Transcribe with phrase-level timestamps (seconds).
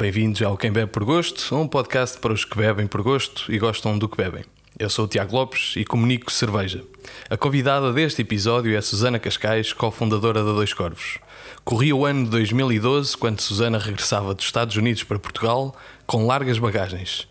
[0.00, 3.58] Bem-vindos ao Quem Bebe por Gosto, um podcast para os que bebem por gosto e
[3.58, 4.46] gostam do que bebem.
[4.78, 6.82] Eu sou o Tiago Lopes e comunico cerveja.
[7.28, 11.18] A convidada deste episódio é Susana Cascais, cofundadora da Dois Corvos.
[11.66, 16.58] Corria o ano de 2012 quando Susana regressava dos Estados Unidos para Portugal com largas
[16.58, 17.28] bagagens.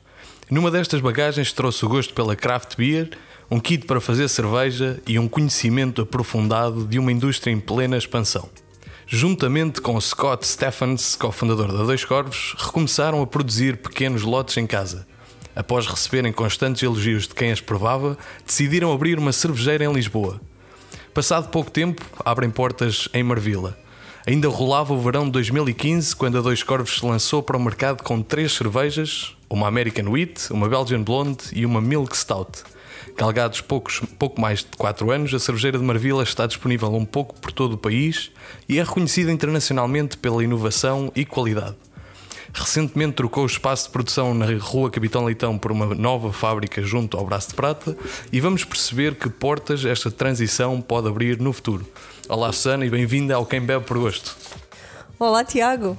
[0.47, 3.09] Numa destas bagagens trouxe o gosto pela craft beer,
[3.49, 8.47] um kit para fazer cerveja e um conhecimento aprofundado de uma indústria em plena expansão.
[9.11, 15.07] Juntamente com Scott Stephens, cofundador da Dois Corvos, recomeçaram a produzir pequenos lotes em casa.
[15.55, 20.39] Após receberem constantes elogios de quem as provava, decidiram abrir uma cervejeira em Lisboa.
[21.11, 23.75] Passado pouco tempo, abrem portas em Marvila.
[24.27, 28.03] Ainda rolava o verão de 2015 quando a Dois Corvos se lançou para o mercado
[28.03, 32.61] com três cervejas, uma American Wheat, uma Belgian Blonde e uma Milk Stout.
[33.19, 37.37] Galgados poucos, pouco mais de 4 anos, a cervejeira de Marvila está disponível um pouco
[37.37, 38.31] por todo o país
[38.67, 41.75] e é reconhecida internacionalmente pela inovação e qualidade.
[42.53, 47.17] Recentemente trocou o espaço de produção na Rua Capitão Leitão por uma nova fábrica junto
[47.17, 47.97] ao Braço de Prata
[48.31, 51.85] e vamos perceber que portas esta transição pode abrir no futuro.
[52.29, 54.33] Olá, Susana, e bem-vinda ao Quem Bebe por Gosto.
[55.19, 55.97] Olá, Tiago.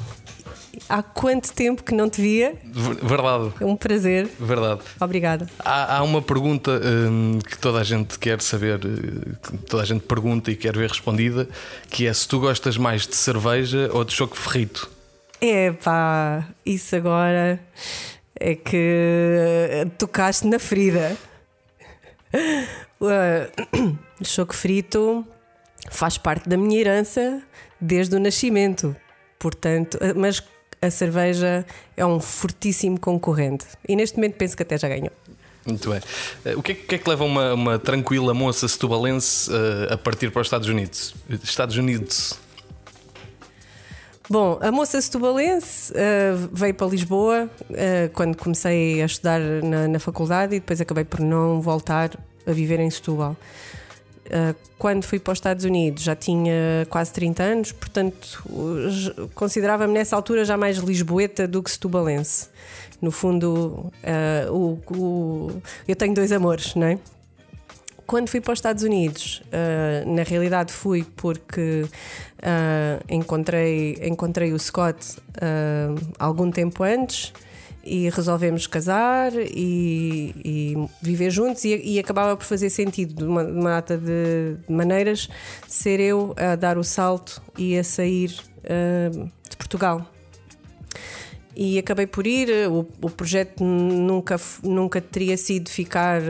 [0.89, 2.55] Há quanto tempo que não te via?
[2.65, 3.53] Verdade.
[3.61, 4.29] É um prazer.
[4.39, 4.81] Verdade.
[5.01, 5.49] Obrigada.
[5.59, 9.87] Há, há uma pergunta hum, que toda a gente quer saber, eh, que toda a
[9.87, 11.49] gente pergunta e quer ver respondida,
[11.89, 14.91] que é se tu gostas mais de cerveja ou de choco ferrito.
[15.41, 17.59] É pá, isso agora
[18.39, 21.17] é que tocaste na ferida.
[23.01, 25.27] Uh, choco frito
[25.91, 27.43] faz parte da minha herança
[27.81, 28.95] desde o nascimento.
[29.39, 30.43] Portanto, mas
[30.83, 31.65] a cerveja
[31.97, 33.67] é um fortíssimo concorrente.
[33.89, 35.13] E neste momento penso que até já ganhou.
[35.67, 36.01] Muito bem.
[36.45, 39.99] Eh, o que é, que, é que leva uma, uma tranquila moça setubalense uh, a
[39.99, 41.15] partir para os Estados Unidos?
[41.43, 42.39] Estados Unidos.
[44.29, 49.99] Bom, a moça setubalense uh, veio para Lisboa uh, quando comecei a estudar na, na,
[49.99, 52.11] faculdade e depois acabei por não voltar
[52.47, 53.37] a viver em Setúbal.
[54.31, 58.43] Ah, quando fui para os Estados Unidos já tinha quase 30 anos, portanto
[59.35, 62.49] considerava-me nessa altura já mais lisboeta do que setubalense.
[63.03, 66.99] No fundo, uh, o, o, eu tenho dois amores, não é?
[68.07, 71.87] Quando fui para os Estados Unidos, uh, na realidade fui porque
[73.09, 75.17] encontrei, encontrei o Scott
[76.19, 77.33] algum tempo antes
[77.85, 83.43] e resolvemos casar e, e viver juntos e, e, acabava por fazer sentido de uma,
[83.43, 85.29] uma data de, de, maneiras
[85.67, 90.07] ser eu a dar o salto e a sair uh, de Portugal
[91.61, 92.49] e acabei por ir.
[92.71, 96.23] O, o, projeto nunca, nunca teria sido ficar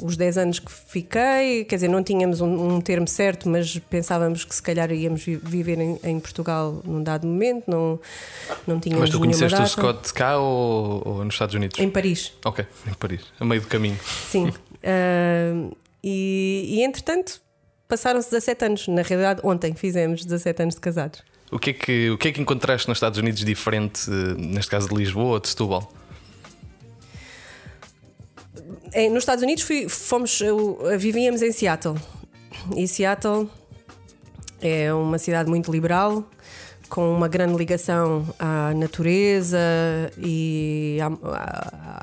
[0.00, 4.46] os 10 anos que fiquei, quer dizer, não tínhamos um, um termo certo, mas pensávamos
[4.46, 8.00] que se calhar íamos viver em, em Portugal num dado momento, não,
[8.66, 11.78] não tínhamos Mas tu conheceste o Scott cá ou, ou, nos Estados Unidos?
[11.78, 12.32] Em Paris.
[12.42, 13.98] Ok, em Paris, a meio do caminho.
[14.30, 14.48] Sim.
[14.48, 17.42] uh, e, e entretanto,
[17.86, 18.88] passaram-se 17 anos.
[18.88, 21.27] Na realidade, ontem fizemos 17 anos de casados.
[21.50, 24.88] O que, é que, o que é que encontraste nos Estados Unidos diferente, neste caso
[24.88, 25.92] de Lisboa ou de Setúbal?
[29.10, 31.96] Nos Estados Unidos fui, fomos, eu, vivíamos em Seattle.
[32.76, 33.48] E Seattle
[34.60, 36.24] é uma cidade muito liberal,
[36.88, 39.58] com uma grande ligação à natureza
[40.18, 40.98] e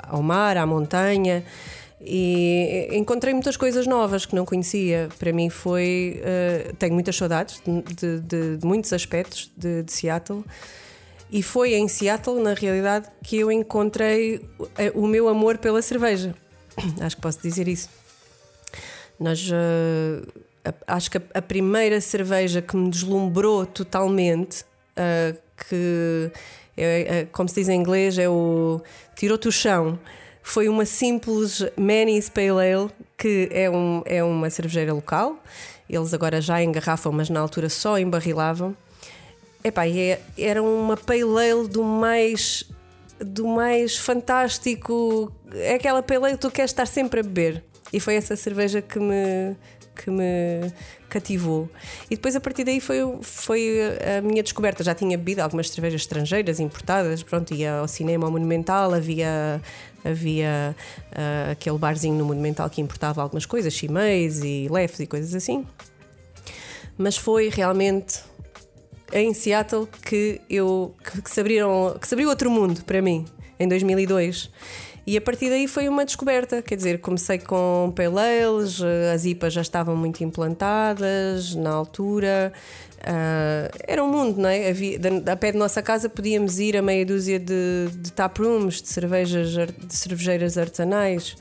[0.07, 1.43] ao mar, à montanha
[2.01, 5.09] e encontrei muitas coisas novas que não conhecia.
[5.17, 6.21] Para mim foi.
[6.21, 10.43] Uh, tenho muitas saudades de, de, de muitos aspectos de, de, Seattle.
[11.31, 14.45] E foi em Seattle, na realidade, que eu encontrei
[14.77, 16.35] eh, o meu amor pela cerveja.
[17.01, 17.89] Acho que posso dizer isso.
[19.19, 19.49] Nós.
[19.49, 20.45] Uh,
[20.87, 24.63] acho que a, primeira cerveja que me deslumbrou totalmente,
[24.97, 25.37] uh,
[25.69, 26.31] que
[26.75, 28.81] é, é, como se diz em inglês, é o
[29.15, 29.99] tirou-te o chão
[30.45, 35.41] foi uma simples Manny's Pale Ale, que é, um, é uma cervejeira local.
[35.89, 38.77] Eles agora já engarrafam, mas na altura só embarrilavam.
[39.63, 42.63] Epá, é, era uma Pale Ale do mais
[43.19, 45.31] do mais fantástico.
[45.51, 47.63] É aquela Pale Ale que tu queres estar sempre a beber.
[47.91, 49.55] E foi essa cerveja que me,
[49.95, 50.71] que me
[51.09, 51.67] cativou.
[52.05, 53.79] E depois a partir daí foi, foi
[54.17, 54.83] a minha descoberta.
[54.83, 59.59] Já tinha bebido algumas cervejas estrangeiras importadas, pronto, ia ao cinema ao Monumental, havia
[60.05, 60.75] havia
[61.11, 65.65] uh, aquele barzinho no Monumental que importava algumas coisas, chimês e lefes e coisas assim.
[66.97, 68.21] Mas foi realmente
[69.13, 73.25] em Seattle que eu que, que, se abriram, que se abriu outro mundo para mim
[73.59, 74.49] em 2002
[75.07, 78.81] E a partir daí foi uma descoberta, quer dizer, comecei com pale ales,
[79.13, 82.51] as IPAs já estavam muito implantadas na altura.
[83.05, 84.69] Uh, era um mundo, não é?
[84.69, 84.99] Havia,
[85.31, 89.51] a pé de nossa casa podíamos ir a meia dúzia de, de taprooms, de cervejas,
[89.51, 91.35] de cervejeiras artesanais.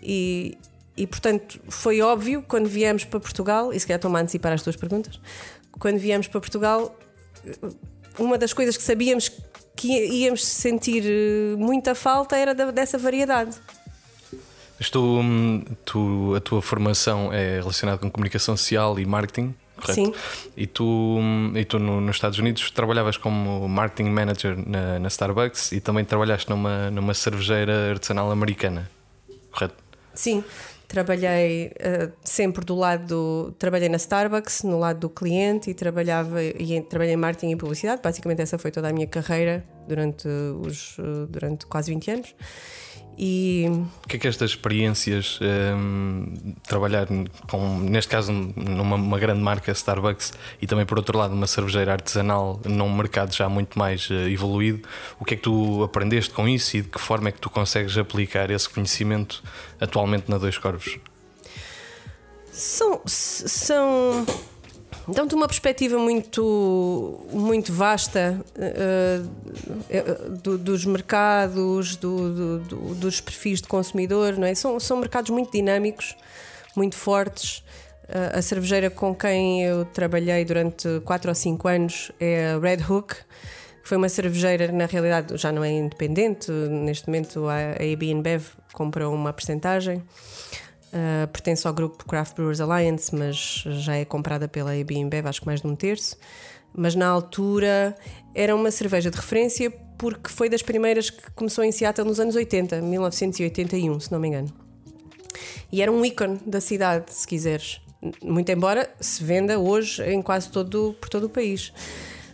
[0.00, 0.56] E,
[0.96, 4.62] e portanto foi óbvio quando viemos para Portugal, e se calhar estou-me a antecipar as
[4.62, 5.18] tuas perguntas,
[5.80, 6.96] quando viemos para Portugal,
[8.16, 9.32] uma das coisas que sabíamos
[9.76, 13.56] que íamos sentir eh, muita falta era dessa variedade.
[14.78, 19.94] Estou, hum, tu, a tua formação é relacionada com comunicação social e marketing, correto?
[19.94, 20.12] Sim.
[20.56, 21.18] E tu,
[21.54, 26.04] e tu no, nos Estados Unidos trabalhavas como marketing manager na, na, Starbucks e também
[26.04, 28.90] trabalhaste numa, numa cervejeira artesanal americana,
[29.50, 29.74] correto?
[30.14, 30.44] Sim,
[30.86, 36.42] trabalhei uh, sempre do lado do, trabalhei na Starbucks no lado do cliente e trabalhava
[36.42, 40.96] e trabalhei em marketing e publicidade basicamente essa foi toda a minha carreira durante os
[40.98, 42.34] uh, durante quase 20 anos
[43.18, 43.66] e...
[44.04, 47.06] O que é que estas experiências, um, trabalhar
[47.48, 52.60] com, neste caso, numa grande marca Starbucks e também, por outro lado, uma cervejeira artesanal
[52.64, 54.86] num mercado já muito mais uh, evoluído,
[55.18, 57.50] o que é que tu aprendeste com isso e de que forma é que tu
[57.50, 59.42] consegues aplicar esse conhecimento
[59.80, 60.98] atualmente na Dois Corvos?
[62.50, 63.00] São.
[63.04, 64.26] são
[65.08, 73.68] dão-te uma perspectiva muito, muito vasta uh, do, dos mercados, do, do, dos perfis de
[73.68, 74.54] consumidor, não é?
[74.54, 76.16] São, são mercados muito dinâmicos,
[76.76, 77.58] muito fortes.
[78.08, 82.84] Uh, a cervejeira com quem eu trabalhei durante 4 ou 5 anos é a Red
[82.88, 83.14] Hook,
[83.82, 88.44] que foi uma cervejeira, na realidade já não é independente, neste momento a AB InBev
[88.72, 90.02] comprou uma percentagem.
[90.94, 95.40] Uh, pertence ao grupo Craft Brewers Alliance, mas já é comprada pela AB InBev, acho
[95.40, 96.16] que mais de um terço.
[96.72, 97.96] Mas na altura
[98.32, 102.36] era uma cerveja de referência porque foi das primeiras que começou em Seattle nos anos
[102.36, 104.52] 80, 1981, se não me engano.
[105.72, 107.80] E era um ícone da cidade, se quiseres.
[108.22, 111.72] Muito embora se venda hoje em quase todo, por todo o país.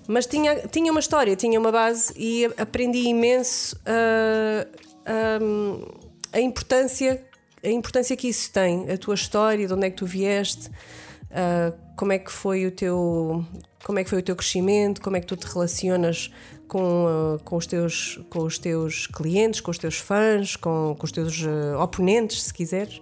[0.06, 4.66] Mas tinha, tinha uma história, tinha uma base e aprendi imenso uh,
[5.06, 6.00] uh,
[6.32, 7.24] a importância
[7.62, 11.76] a importância que isso tem, a tua história, de onde é que tu vieste, uh,
[11.96, 13.44] como é que foi o teu
[13.84, 16.30] como é que foi o teu crescimento, como é que tu te relacionas
[16.68, 21.04] com, uh, com, os, teus, com os teus clientes, com os teus fãs, com, com
[21.04, 23.00] os teus uh, oponentes, se quiseres.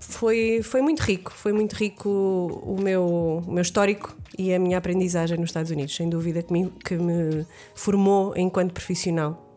[0.00, 4.78] Foi, foi muito rico, foi muito rico o meu, o meu histórico e a minha
[4.78, 7.44] aprendizagem nos Estados Unidos, sem dúvida que me, que me
[7.74, 9.47] formou enquanto profissional.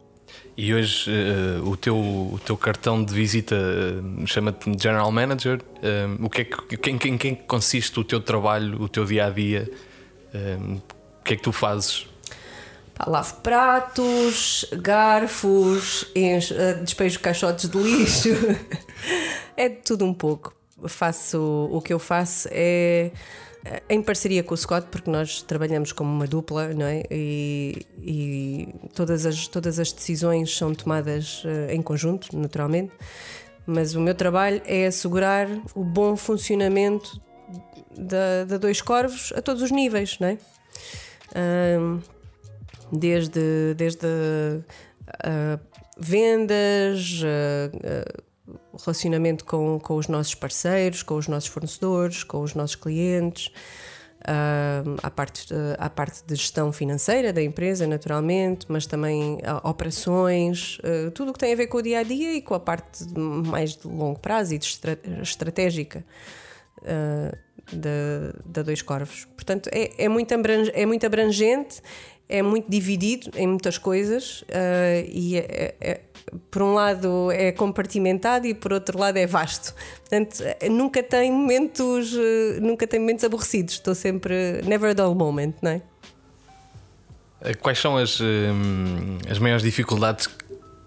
[0.57, 5.59] E hoje uh, o, teu, o teu cartão de visita uh, chama-te General Manager.
[5.59, 9.29] Uh, o que é que, quem, quem, consiste o teu trabalho, o teu dia a
[9.29, 9.69] dia?
[10.33, 12.07] o que é que tu fazes?
[12.95, 16.05] Pá, lavo pratos, garfos,
[16.81, 18.29] despejo caixotes de lixo.
[19.57, 20.60] é tudo um pouco.
[20.87, 23.11] Faço o que eu faço é
[23.89, 27.03] em parceria com o Scott, porque nós trabalhamos como uma dupla, não é?
[27.11, 32.91] E, e todas, as, todas as decisões são tomadas uh, em conjunto, naturalmente.
[33.65, 37.21] Mas o meu trabalho é assegurar o bom funcionamento
[37.95, 40.37] da, Dois Corvos a todos os níveis, não é?
[42.91, 45.59] desde desde uh,
[45.97, 48.23] vendas, uh,
[48.77, 53.51] relacionamento com, com os nossos parceiros, com os nossos fornecedores, com os nossos clientes.
[54.21, 61.09] Uh, parte, uh, parte de gestão financeira da empresa, naturalmente, mas também uh, operações, uh,
[61.09, 63.03] tudo o que tem a ver com o dia a dia e com a parte
[63.17, 66.05] mais de longo prazo e de estra estratégica
[66.83, 67.35] uh,
[67.75, 69.25] da, da Dois Corvos.
[69.35, 71.81] Portanto, é, é, muito é muito abrangente,
[72.31, 76.01] é muito dividido em muitas coisas uh, e é, é,
[76.49, 79.73] por um lado é compartimentado e por outro lado é vasto.
[79.99, 83.75] Portanto, nunca tem momentos, eh, nunca tem momentos aborrecidos.
[83.75, 85.81] Estou sempre never a dull moment, não é?
[87.41, 88.51] Eh, quais são as, eh,
[89.29, 90.29] as maiores dificuldades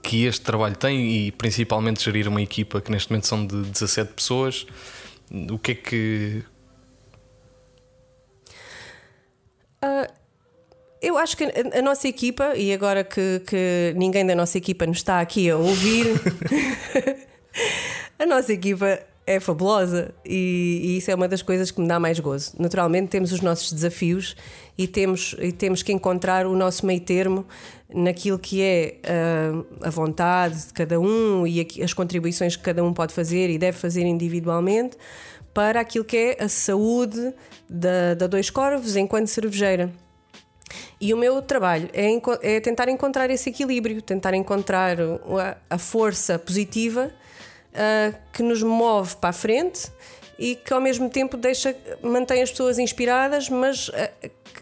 [0.03, 4.13] que este trabalho tem e principalmente gerir uma equipa que neste momento são de 17
[4.13, 4.67] pessoas?
[5.51, 6.43] O que é que.
[9.83, 10.24] Uh,
[11.05, 14.99] eu acho que a, nossa equipa, e agora que, que ninguém da nossa equipa nos
[14.99, 16.07] está aqui a ouvir,
[18.19, 21.99] a nossa equipa é fabulosa e, e, isso é uma das coisas que me dá
[21.99, 22.53] mais gozo.
[22.59, 24.37] Naturalmente, temos os nossos desafios
[24.77, 27.47] e temos, e temos que encontrar o nosso meio termo
[27.93, 32.93] naquilo que é uh, a vontade de cada um e as contribuições que cada um
[32.93, 34.97] pode fazer e deve fazer individualmente
[35.55, 37.33] para aquilo que é a saúde
[37.71, 40.04] da, da Dois Corvos enquanto cervejeira.
[41.01, 42.09] E o meu trabalho é,
[42.43, 44.97] é tentar encontrar esse equilíbrio, tentar encontrar
[45.69, 47.13] a, força positiva
[47.73, 49.91] uh, que nos move para a frente
[50.39, 53.93] e que ao mesmo tempo deixa, mantém as pessoas inspiradas, mas uh,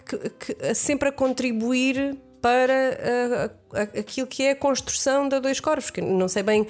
[0.07, 5.91] que, que, sempre a contribuir para uh, aquilo que é a construção da Dois Corvos,
[5.91, 6.67] que não sei bem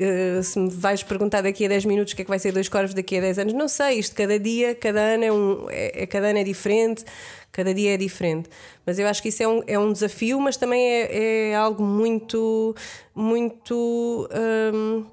[0.00, 2.52] Uh, se me vais perguntar daqui a 10 minutos o que é que vai ser
[2.52, 5.66] dois corvos daqui a 10 anos, não sei, isto cada dia, cada ano é um,
[5.68, 7.04] é, é, cada ano é diferente,
[7.52, 8.48] cada dia é diferente.
[8.84, 11.82] Mas eu acho que isso é um, é um desafio, mas também é, é algo
[11.82, 12.74] muito,
[13.14, 14.28] muito.
[14.74, 15.06] Um,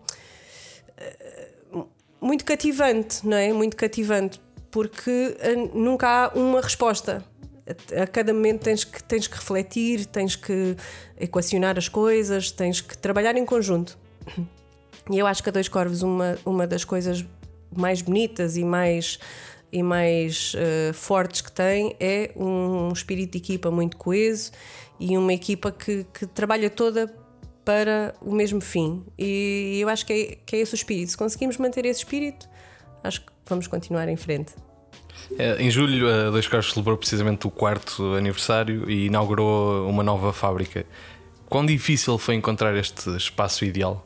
[2.22, 3.54] muito cativante, não é?
[3.54, 7.24] Muito cativante, porque eh, nunca há uma resposta
[8.00, 10.76] a cada momento tens que, tens que refletir, tens que
[11.20, 13.98] equacionar as coisas, tens que trabalhar em conjunto.
[15.10, 17.26] E eu acho que a Dois Corvos, uma, uma das coisas
[17.76, 19.20] mais bonitas e mais,
[19.76, 24.52] e mais uh, fortes que tem é um espírito de equipa muito coeso
[24.98, 27.14] e uma equipa que, que trabalha toda
[27.66, 29.04] para o mesmo fim.
[29.20, 31.12] E eu acho que é, que é esse o espírito.
[31.12, 32.48] Se conseguimos manter esse espírito,
[33.04, 34.54] acho que vamos continuar em frente.
[35.38, 40.32] É, em julho, a Dois Carros celebrou precisamente o quarto aniversário e inaugurou uma nova
[40.32, 40.86] fábrica.
[41.50, 44.05] Quão difícil foi encontrar este espaço ideal?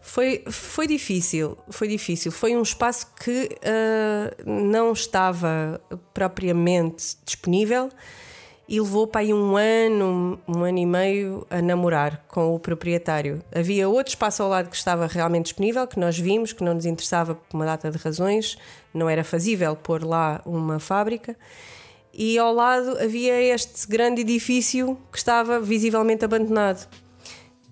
[0.00, 2.32] Foi, foi difícil, foi difícil.
[2.32, 5.80] Foi um espaço que uh, não estava
[6.14, 7.90] propriamente disponível
[8.70, 13.42] e levou para aí um ano, um ano e meio a namorar com o proprietário.
[13.52, 16.86] Havia outro espaço ao lado que estava realmente disponível, que nós vimos, que não nos
[16.86, 18.56] interessava por uma data de razões,
[18.94, 21.36] não era fazível pôr lá uma fábrica.
[22.14, 26.88] E ao lado havia este grande edifício que estava visivelmente abandonado.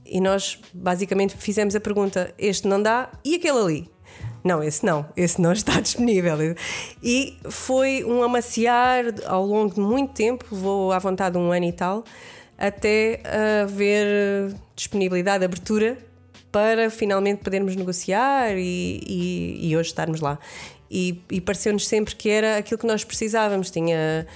[0.09, 3.91] E nós basicamente fizemos a pergunta: este não dá e aquele ali?
[4.45, 6.39] Não, esse não, esse não está disponível.
[7.03, 11.73] E foi um amaciar ao longo de muito tempo, levou à vontade um ano e
[11.73, 12.05] tal,
[12.57, 13.21] até
[13.63, 15.99] haver disponibilidade, abertura
[16.51, 20.39] para finalmente podermos negociar e, e, e hoje estarmos lá.
[20.91, 23.71] E, e pareceu-nos sempre que era aquilo que nós precisávamos.
[23.71, 24.27] Tinha,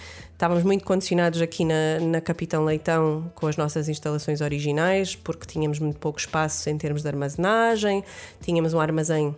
[0.43, 5.79] estávamos muito condicionados aqui na, na Capitão Leitão com as nossas instalações originais, porque tínhamos
[5.79, 8.03] muito pouco espaço em termos de armazenagem,
[8.41, 9.37] tínhamos um armazém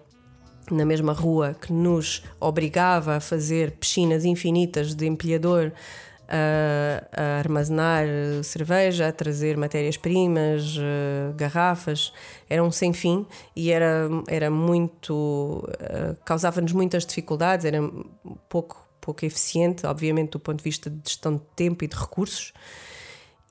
[0.70, 5.72] na mesma rua que nos obrigava a fazer piscinas infinitas de empilhador
[6.26, 8.06] a, a armazenar
[8.42, 12.14] cerveja, a trazer matérias-primas, uh, garrafas,
[12.48, 15.68] era um sem fim e era, era muito.
[15.68, 17.78] Uh, causava-nos muitas dificuldades, era
[18.48, 22.52] pouco, pouco eficiente, obviamente, do ponto de vista de gestão de tempo e de recursos.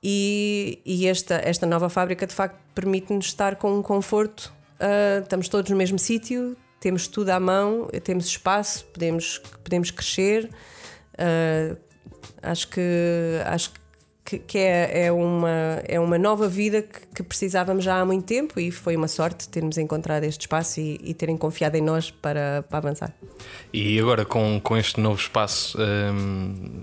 [0.02, 4.52] E, e esta, esta nova fábrica de facto permite-nos estar com um conforto.
[4.74, 10.50] Uh, estamos todos no mesmo sítio, temos tudo à mão, temos espaço, podemos, podemos crescer.
[11.14, 11.78] Uh,
[12.42, 12.80] acho que
[13.46, 13.80] acho que,
[14.24, 18.58] que é, é, uma, é uma nova vida que, que, precisávamos já há muito tempo
[18.58, 22.64] e foi uma sorte termos encontrado este espaço e, e terem confiado em nós para,
[22.68, 23.14] para avançar.
[23.72, 25.76] E agora com, com este novo espaço.
[25.78, 26.82] Hum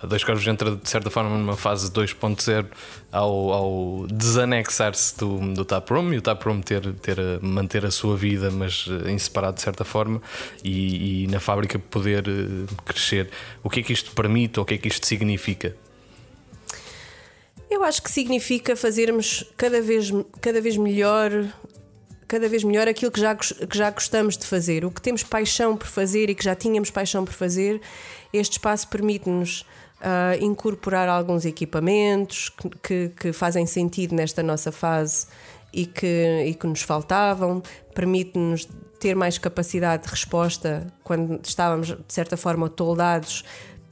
[0.00, 2.66] a Dois Corvos entra de certa forma numa fase 2.0
[3.10, 8.50] ao, ao desanexar-se do, do Taproom e o Taproom ter, ter manter a sua vida,
[8.50, 10.22] mas eh, em separado de certa forma,
[10.62, 13.28] e, e na fábrica poder eh, crescer.
[13.62, 15.74] O que é que isto permite ou o que é que isto significa?
[17.70, 20.10] Eu acho que significa fazermos cada vez,
[20.40, 21.30] cada vez melhor
[22.28, 25.74] cada vez melhor aquilo que já, que já gostamos de fazer, o que temos paixão
[25.74, 27.80] por fazer e que já tínhamos paixão por fazer.
[28.34, 29.62] Este espaço permite-nos
[30.00, 35.26] uh, incorporar alguns equipamentos que, que, que, fazem sentido nesta nossa fase
[35.72, 37.62] e que, e que nos faltavam,
[37.94, 38.68] permite-nos
[39.00, 43.42] ter mais capacidade de resposta quando estávamos, de certa forma, toldados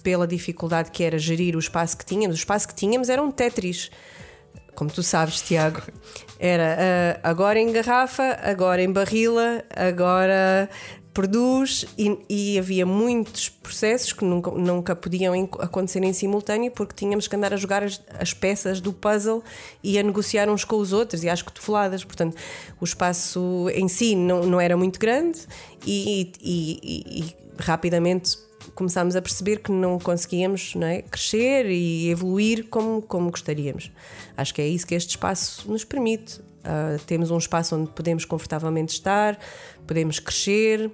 [0.07, 2.37] pela dificuldade que era gerir o espaço que tínhamos.
[2.37, 3.91] O espaço que tínhamos era um Tetris
[4.73, 5.81] como tu sabes, Tiago,
[6.39, 10.69] era uh, agora em garrafa, agora em barrila, agora
[11.15, 17.27] produz e, e, havia muitos processos que nunca, nunca podiam acontecer em simultâneo porque tínhamos
[17.27, 19.43] que andar a jogar as, as, peças do puzzle
[19.83, 22.05] e a negociar uns com os outros e às cotoveladas.
[22.05, 22.37] Portanto,
[22.79, 25.41] o espaço em si não, não era muito grande
[25.87, 28.37] e, e, e rapidamente
[28.75, 33.91] começámos a perceber que não conseguíamos não é, crescer e evoluir como, como gostaríamos.
[34.37, 36.41] Acho que é isso que este espaço nos permite.
[36.41, 39.39] Uh, temos um espaço onde podemos confortavelmente estar,
[39.87, 40.91] podemos crescer,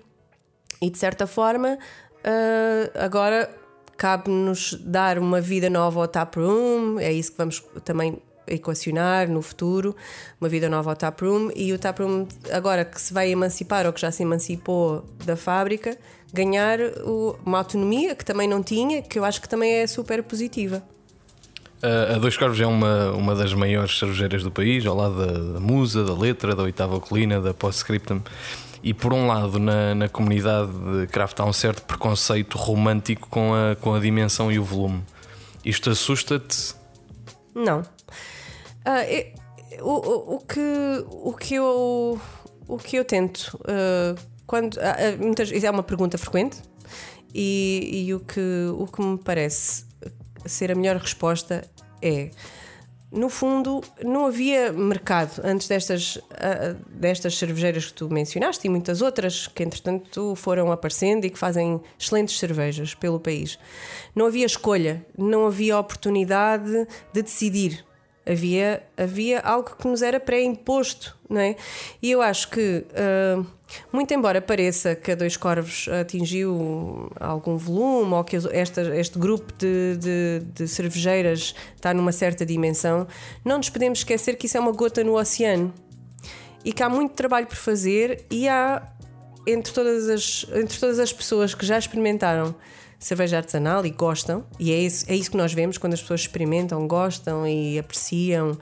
[0.81, 3.49] e de certa forma, uh, agora
[3.97, 9.95] cabe-nos dar uma vida nova ao Taproom, é isso que vamos também equacionar no futuro,
[10.41, 11.51] uma vida nova ao Taproom.
[11.55, 15.97] E o Taproom, agora que se vai emancipar ou que já se emancipou da fábrica,
[16.33, 16.79] ganhar
[17.45, 20.83] uma autonomia que também não tinha, que eu acho que também é super positiva.
[22.15, 25.61] A Dois Corvos é uma, uma das maiores cervejeiras do país, ao lado da, da
[25.61, 28.21] Musa, da Letra, da Oitava Colina, da Postscriptum.
[28.85, 30.71] E por um lado, na, na comunidade
[31.01, 35.03] de craft há um certo preconceito romântico com a, com a dimensão e o volume.
[35.65, 36.75] Isto assusta-te?
[37.55, 37.83] Não.
[38.85, 39.35] Ah, é-
[39.81, 40.61] o, o, que,
[41.09, 42.21] o, que eu,
[42.69, 44.15] o que eu tento, ah,
[44.47, 46.59] quando, ah, muitas, é uma pergunta frequente,
[47.35, 48.41] e, e o, que,
[48.79, 49.87] o que me parece
[50.45, 51.65] ser a melhor resposta
[52.01, 52.31] é.
[53.11, 56.19] No fundo, não havia mercado antes destas,
[56.89, 61.79] destas cervejeiras que tu mencionaste e muitas outras que, entretanto, foram aparecendo e que fazem
[61.99, 63.59] excelentes cervejas pelo país.
[64.15, 67.85] Não havia escolha, não havia oportunidade de decidir.
[68.25, 71.57] Havia, havia algo que nos era pré-imposto, não é?
[72.01, 73.45] E eu acho que, ah,
[73.93, 79.53] muito embora pareça que a Dois Corvos atingiu algum volume ou que esta, este grupo
[79.59, 83.09] de, de, de cervejeiras está numa certa dimensão,
[83.45, 85.73] não nos podemos esquecer que isso é uma gota no oceano
[86.65, 88.89] e que há muito trabalho por fazer e há
[89.47, 92.55] entre todas as, entre todas as pessoas que já experimentaram
[93.03, 96.21] cerveja artesanal e gostam, e é isso, é isso que nós vemos quando as pessoas
[96.21, 98.57] experimentam, gostam e apreciam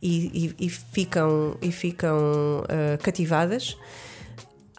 [0.00, 3.76] e, e- e ficam, e ficam ah, cativadas.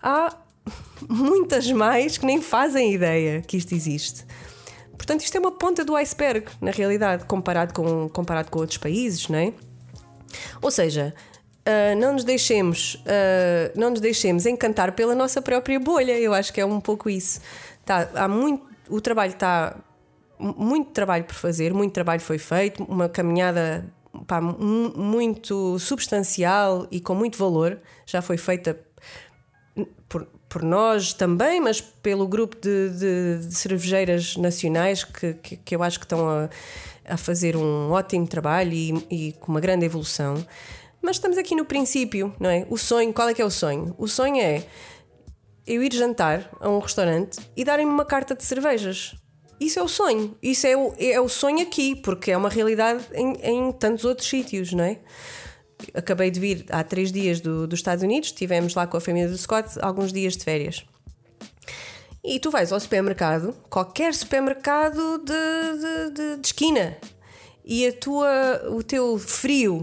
[0.01, 0.35] Há
[1.07, 4.25] muitas mais que nem fazem ideia que isto existe.
[4.97, 9.27] Portanto, isto é uma ponta do iceberg, na realidade, comparado com, comparado com outros países,
[9.27, 9.53] não é?
[10.61, 11.13] Ou seja,
[11.65, 16.17] ah, não, nos deixemos, ah, não nos deixemos encantar pela nossa própria bolha.
[16.19, 17.39] Eu acho que é um pouco isso.
[17.85, 19.75] Tá, há muito, o trabalho está.
[20.39, 23.85] Muito trabalho por fazer, muito trabalho foi feito, uma caminhada
[24.27, 28.77] pá, mu- muito substancial e com muito valor já foi feita
[30.09, 35.75] por, por nós também, mas pelo grupo de, de- de cervejeiras nacionais que, que, que
[35.75, 36.49] eu acho que estão a,
[37.07, 40.45] a fazer um ótimo trabalho e, e com uma grande evolução.
[41.01, 42.65] Mas estamos aqui no princípio, não é?
[42.69, 43.93] O sonho, qual é que é o sonho?
[43.97, 44.63] O sonho é
[45.65, 49.15] eu ir jantar a um restaurante e darem-me uma carta de cervejas.
[49.59, 50.37] Isso é o sonho.
[50.41, 54.27] Isso é o, é o sonho aqui, porque é uma realidade em, em tantos outros
[54.27, 54.99] sítios, não é?
[55.93, 59.29] Acabei de vir há três dias do, dos Estados Unidos, estivemos lá com a família
[59.29, 60.85] do Scott alguns dias de férias.
[62.23, 66.97] E tu vais ao supermercado, qualquer supermercado de, de, de- de esquina,
[67.65, 69.81] e a tua, o teu frio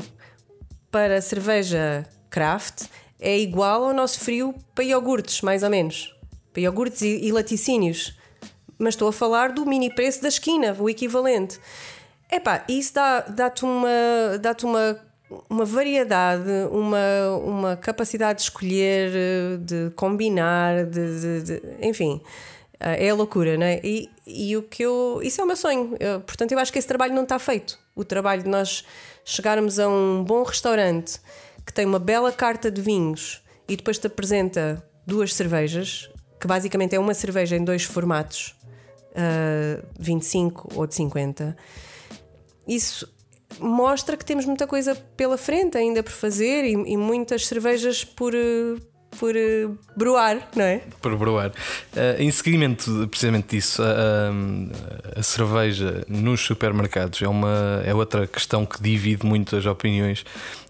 [0.91, 2.85] para cerveja craft
[3.21, 6.15] é igual ao nosso frio para iogurtes, mais ou menos.
[6.53, 8.17] Para iogurtes e, e laticínios.
[8.79, 11.61] Mas estou a falar do mini preço da esquina, o equivalente.
[12.33, 13.89] Epá, isso dá- dá-te uma,
[14.41, 14.99] dá uma,
[15.51, 16.99] uma variedade, uma,
[17.45, 19.11] uma capacidade de escolher,
[19.59, 22.21] de combinar, de, de- de- enfim.
[22.81, 23.81] eh, É a loucura, não é?
[23.85, 25.21] E, e o que eu.
[25.23, 25.97] Isso é o meu sonho.
[26.01, 27.79] Eu- portanto, eu acho que esse trabalho não está feito.
[27.95, 28.85] O trabalho de nós
[29.25, 31.21] chegarmos a um bom restaurante
[31.71, 36.97] que tem uma bela carta de vinhos e depois te apresenta duas cervejas, que basicamente
[36.97, 38.57] é uma cerveja em dois formatos,
[39.13, 41.57] uh, 25 ou de 50.
[42.67, 43.09] Isso
[43.61, 48.33] mostra que temos muita coisa pela frente ainda por fazer e, e muitas cervejas por,
[49.21, 50.81] por uh, broar, não é?
[51.03, 51.53] Por broar.
[51.95, 58.65] Eh, em seguimento precisamente disso, a, a- cerveja nos supermercados é, uma, é outra questão
[58.65, 60.25] que divide muito as opiniões.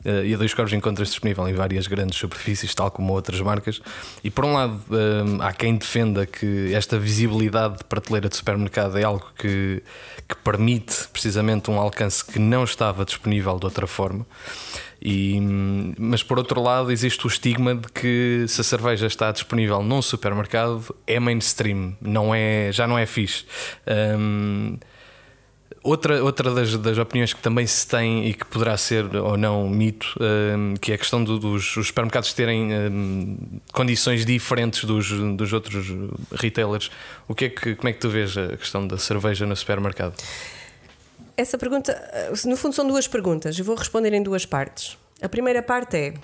[0.04, 3.80] Eh, e a Dois Corvos encontra-se disponível em várias grandes superfícies, tal como outras marcas.
[4.24, 8.98] E por um lado, eh, há quem defenda que esta visibilidade de prateleira de supermercado
[8.98, 9.80] é algo que,
[10.28, 14.26] que permite precisamente um alcance que não estava disponível de outra forma.
[15.02, 15.40] E,
[15.98, 20.02] mas por outro lado, existe o estigma de que se a cerveja está disponível num
[20.02, 23.44] supermercado é mainstream, não é, já não é fixe.
[24.18, 24.76] Hum,
[25.82, 29.66] Outra, outra das, das opiniões que também se tem e que poderá ser ou não
[29.66, 33.38] mito, hum, que é a questão do- dos os supermercados terem hum,
[33.72, 35.08] condições diferentes dos,
[35.38, 35.86] dos outros
[36.34, 36.90] retailers.
[37.26, 40.12] O que é que, como é que tu vês a questão da cerveja no supermercado?
[41.40, 43.58] Essa pergunta, eh, no fundo, são duas perguntas.
[43.58, 44.98] Eu vou responder em duas partes.
[45.22, 46.14] A primeira parte é: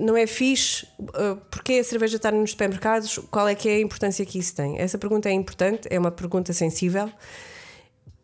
[0.00, 0.86] não é fixe?
[1.14, 3.18] eh, Porquê a cerveja estar nos supermercados?
[3.30, 4.78] Qual é que é a importância que isso tem?
[4.78, 7.10] Essa pergunta é importante, é uma pergunta sensível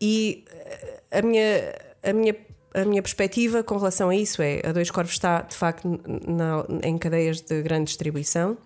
[0.00, 2.36] e eh, a minha, a minha,
[2.74, 5.86] a minha perspectiva com relação a isso é: a Dois Corvos está de facto
[6.26, 8.56] na- em cadeias de grande distribuição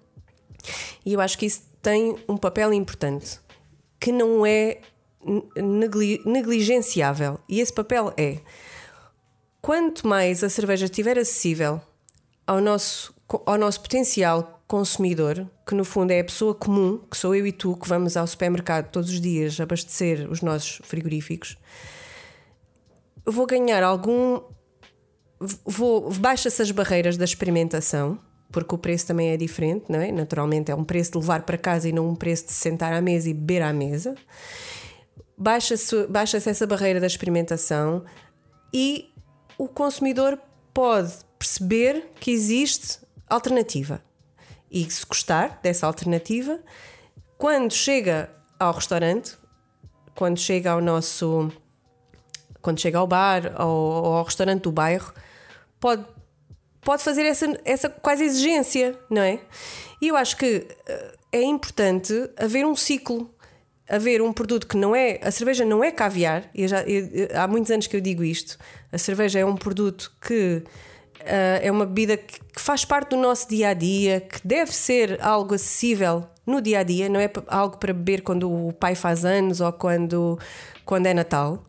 [1.05, 3.39] e eu acho que isso tem um papel importante
[4.01, 4.79] que não é
[5.57, 7.39] negli- negligenciável.
[7.49, 8.39] E esse papel é:
[9.61, 11.81] quanto mais a cerveja estiver acessível
[12.47, 13.15] ao nosso,
[13.47, 17.53] ao nosso potencial consumidor, que no fundo é a pessoa comum, que sou eu e
[17.53, 21.57] tu, que vamos ao supermercado todos os dias abastecer os nossos frigoríficos,
[23.25, 24.41] vou ganhar algum.
[25.65, 28.19] Vou, baixa-se as barreiras da experimentação,
[28.51, 30.11] porque o preço também é diferente, não é?
[30.11, 33.01] Naturalmente é um preço de levar para casa e não um preço de sentar à
[33.01, 34.15] mesa e beber à mesa.
[35.37, 38.05] Baixa-se baixa essa barreira da experimentação
[38.73, 39.13] e
[39.59, 40.39] o consumidor
[40.73, 44.03] pode perceber que existe alternativa.
[44.71, 46.61] E se gostar dessa alternativa,
[47.39, 49.37] quando chega ao restaurante,
[50.15, 51.53] quando chega ao nosso.
[52.63, 55.13] quando chega ao bar ou ao restaurante do bairro,
[55.79, 56.05] pode,
[56.81, 59.41] pode fazer essa, essa quase exigência, não é?
[60.01, 63.34] E eu acho que eh, é importante haver um ciclo
[63.89, 65.21] haver um produto que não é.
[65.23, 68.59] A cerveja não é caviar, e já, eu, há muitos anos que eu digo isto.
[68.91, 70.63] A cerveja é um produto que
[71.21, 74.73] uh, é uma bebida que, que, faz parte do nosso dia a dia, que deve
[74.73, 78.95] ser algo acessível no dia a dia, não é algo para beber quando o pai
[78.95, 80.39] faz anos ou quando,
[80.85, 81.65] quando é Natal.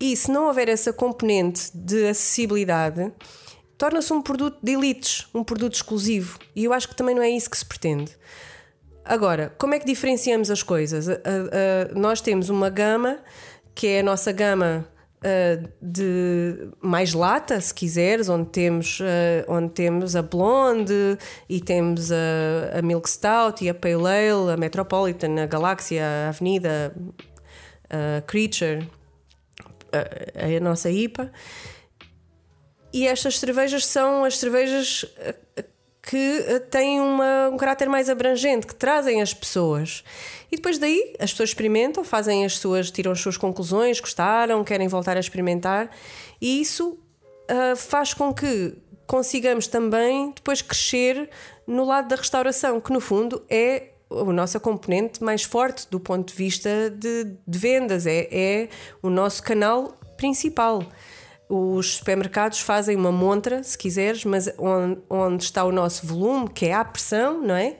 [0.00, 3.12] E se não houver essa componente de acessibilidade,
[3.76, 6.38] torna-se um produto de elites, um produto exclusivo.
[6.54, 8.16] E eu acho que também não é isso que se pretende.
[9.08, 11.06] Agora, como é que diferenciamos as coisas?
[11.06, 13.20] Uh, uh, nós temos uma gama
[13.74, 14.86] que é a nossa gama
[15.24, 18.98] uh, de mais lata, se quiseres, onde temos,
[19.48, 21.16] onde temos a Blonde
[21.48, 26.28] e temos a, a Milk Stout e a Pale Ale, a Metropolitan, a Galáxia, a
[26.28, 26.94] Avenida,
[27.88, 28.86] a Creature,
[29.90, 31.32] a, a nossa IPA.
[32.92, 35.06] E estas cervejas são as cervejas
[36.08, 40.02] que eh, têm uma, um caráter mais abrangente, que trazem as pessoas.
[40.50, 44.88] E depois daí as pessoas experimentam, fazem as suas, tiram as suas conclusões, gostaram, querem
[44.88, 45.90] voltar a experimentar,
[46.40, 46.98] e isso
[47.50, 48.74] uh, faz com que
[49.06, 51.28] consigamos também depois crescer
[51.66, 56.28] no lado da restauração, que no fundo é a nossa componente mais forte do ponto
[56.28, 58.68] de vista de, de vendas, é, é
[59.02, 60.82] o nosso canal principal
[61.48, 66.66] os supermercados fazem uma montra, se quiseres, mas onde, onde está o nosso volume, que
[66.66, 67.76] é a pressão, não é?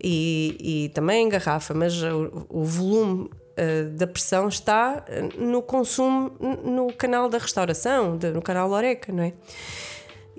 [0.00, 5.04] E, e também em garrafa, mas o, o volume uh, da pressão está
[5.36, 6.30] no consumo
[6.62, 9.32] no canal da restauração, de, no canal Loreca, não é?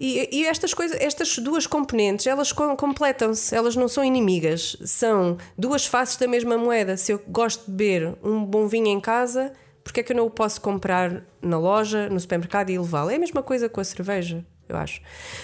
[0.02, 5.86] E, e, estas coisas, estas duas componentes, elas completam-se, elas não são inimigas, são duas
[5.86, 6.96] faces da mesma moeda.
[6.96, 9.52] Se eu gosto de beber um bom vinho em casa,
[9.90, 13.10] porque é que eu não o posso comprar na loja, no supermercado e levá-lo?
[13.10, 15.02] É a mesma coisa com a cerveja, eu acho.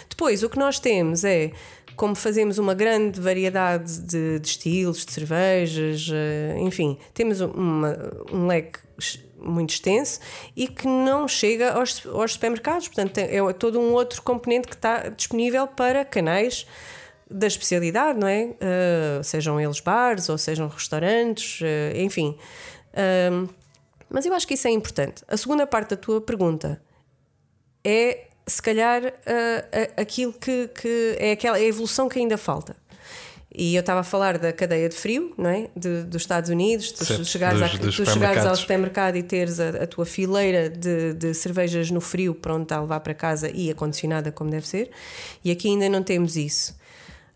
[0.07, 1.51] Depois, o que nós temos é,
[1.95, 7.97] como fazemos uma grande variedade de, de estilos, de cervejas, eh, enfim, temos uma,
[8.31, 8.77] um leque
[9.39, 10.19] muito extenso
[10.55, 12.87] e que não chega aos, aos supermercados.
[12.87, 16.67] Portanto, é todo um outro componente que está disponível para canais
[17.27, 18.51] da especialidade, não é?
[18.61, 22.37] Uh, sejam eles bares ou sejam restaurantes, uh, enfim.
[22.93, 23.64] Uh,
[24.09, 25.23] mas eu acho que isso é importante.
[25.27, 26.81] A segunda parte da tua pergunta
[27.83, 32.37] é, se calhar, uh, uh, aquilo que, que é aquela é a evolução que ainda
[32.37, 32.75] falta.
[33.57, 35.69] E eu estava a falar da cadeia de frio, não é?
[35.75, 39.23] De, dos Estados Unidos, tu certo, chegares, dos, a, dos tu chegares ao supermercado e
[39.23, 43.49] teres a, a tua fileira de, de, cervejas no frio pronta a levar para casa
[43.49, 44.91] e acondicionada como deve ser.
[45.43, 46.75] E aqui ainda não temos isso.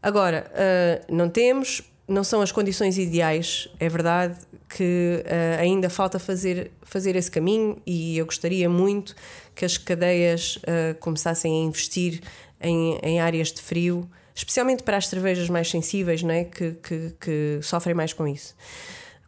[0.03, 4.35] Agora, uh, não temos, não são as condições ideais, é verdade
[4.67, 9.15] que uh, ainda falta fazer, fazer esse caminho e eu gostaria muito
[9.55, 12.21] que as cadeias uh, começassem a investir
[12.59, 16.43] em, em áreas de frio, especialmente para as cervejas mais sensíveis, não é?
[16.43, 18.55] que, que, que sofrem mais com isso.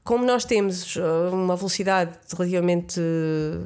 [0.04, 3.00] Como nós temos eh, uma velocidade relativamente,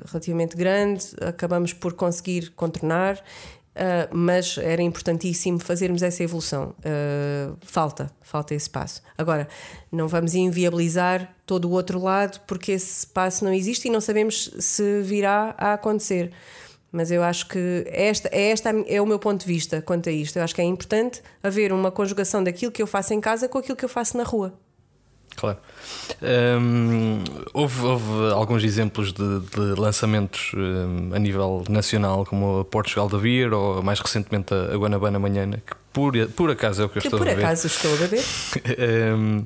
[0.05, 3.23] relativamente grande, acabamos por conseguir contornar
[3.75, 6.73] Uh, mas era importantíssimo fazermos essa evolução.
[6.79, 9.01] Uh, falta, falta esse passo.
[9.17, 9.49] Agora,
[9.91, 14.49] não vamos inviabilizar todo o outro lado porque esse passo não existe e não sabemos
[14.59, 16.31] se virá a acontecer.
[16.89, 20.11] Mas eu acho que esta, é esta é o meu ponto de vista quanto a
[20.11, 20.37] isto.
[20.37, 23.57] Eu acho que é importante haver uma conjugação daquilo que eu faço em casa com
[23.57, 24.57] aquilo que eu faço na rua.
[25.35, 25.57] Claro.
[26.21, 33.09] Um, houve, houve, alguns exemplos de, de lançamentos um, a nível nacional, como a Portugal
[33.09, 36.97] da Beer ou mais recentemente a Guanabana Manhana, que por, por acaso é o que
[36.97, 37.35] eu estou a ver.
[37.35, 38.23] Por acaso estou a ver.
[39.15, 39.45] um,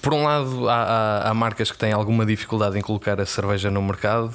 [0.00, 3.70] por um lado, há, há, há, marcas que têm alguma dificuldade em colocar a cerveja
[3.70, 4.34] no mercado,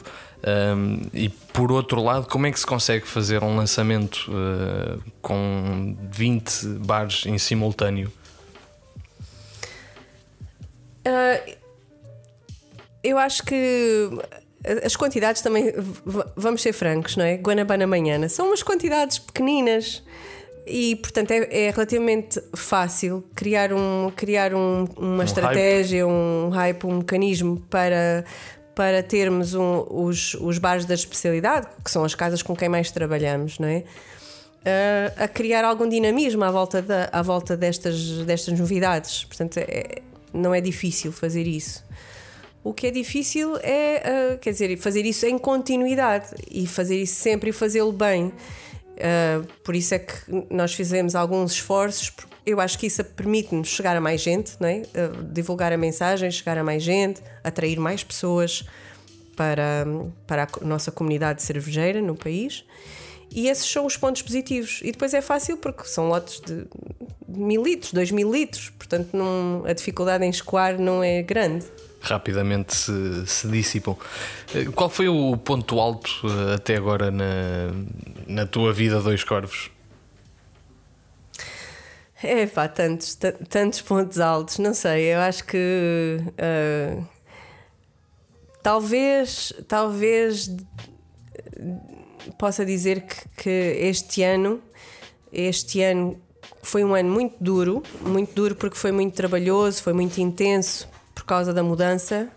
[0.75, 5.95] um, e por outro lado, como é que se consegue fazer um lançamento uh, com
[6.11, 8.11] 20 bares em simultâneo?
[11.05, 11.55] Uh,
[13.03, 14.09] eu acho que
[14.83, 15.73] as quantidades também,
[16.35, 17.35] vamos ser francos, não é?
[17.35, 20.03] Guanabana Manhana são umas quantidades pequeninas
[20.67, 26.13] e, portanto, é, é relativamente fácil criar, um, criar um, uma um estratégia, hype.
[26.13, 28.23] um hype, um mecanismo para,
[28.75, 32.91] para termos um, os, os bares da especialidade, que são as casas com quem mais
[32.91, 33.83] trabalhamos, não é?
[34.61, 39.23] Uh, a criar algum dinamismo à volta, da, à volta destas, destas novidades.
[39.23, 41.83] Portanto, é, não é difícil fazer isso.
[42.63, 47.15] O que é difícil é, uh, quer dizer, fazer isso em continuidade e fazer isso
[47.15, 48.25] sempre e fazê-lo bem.
[48.27, 50.13] Uh, por isso é que
[50.49, 52.11] nós fizemos alguns esforços.
[52.45, 54.83] Eu acho que isso permite-nos chegar a mais gente, não é?
[54.83, 58.63] Uh, divulgar a mensagem, chegar a mais gente, atrair mais pessoas
[59.35, 59.87] para,
[60.27, 62.63] para a nossa comunidade cervejeira no país.
[63.31, 64.81] E esses são os pontos positivos.
[64.83, 66.65] E depois é fácil porque são lotes de
[67.27, 71.65] mil litros, dois mil litros, portanto não, a dificuldade em escoar não é grande.
[72.01, 73.95] Rapidamente se, se dissipam.
[74.53, 77.71] Eh, qual foi o ponto alto eh, até agora na,
[78.27, 79.69] na tua vida, Dois Corvos?
[82.23, 83.17] É pá, tantos,
[83.49, 87.07] tantos pontos altos, não sei, eu acho que uh,
[88.61, 90.55] talvez, talvez
[92.37, 94.61] possa dizer que, que este ano,
[95.31, 96.19] este ano
[96.63, 101.25] foi um ano muito duro, muito duro porque foi muito trabalhoso, foi muito intenso por
[101.25, 102.29] causa da mudança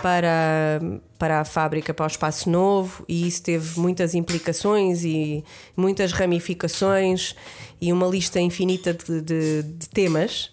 [0.00, 0.80] para,
[1.18, 5.44] para a fábrica, para o espaço novo, e isso teve muitas implicações e
[5.76, 7.36] muitas ramificações
[7.80, 10.50] e uma lista infinita de, de, de temas,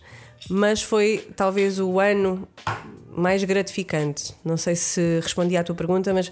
[0.49, 2.47] mas foi talvez o ano
[3.15, 4.33] mais gratificante.
[4.43, 6.31] Não sei se respondi à tua pergunta, mas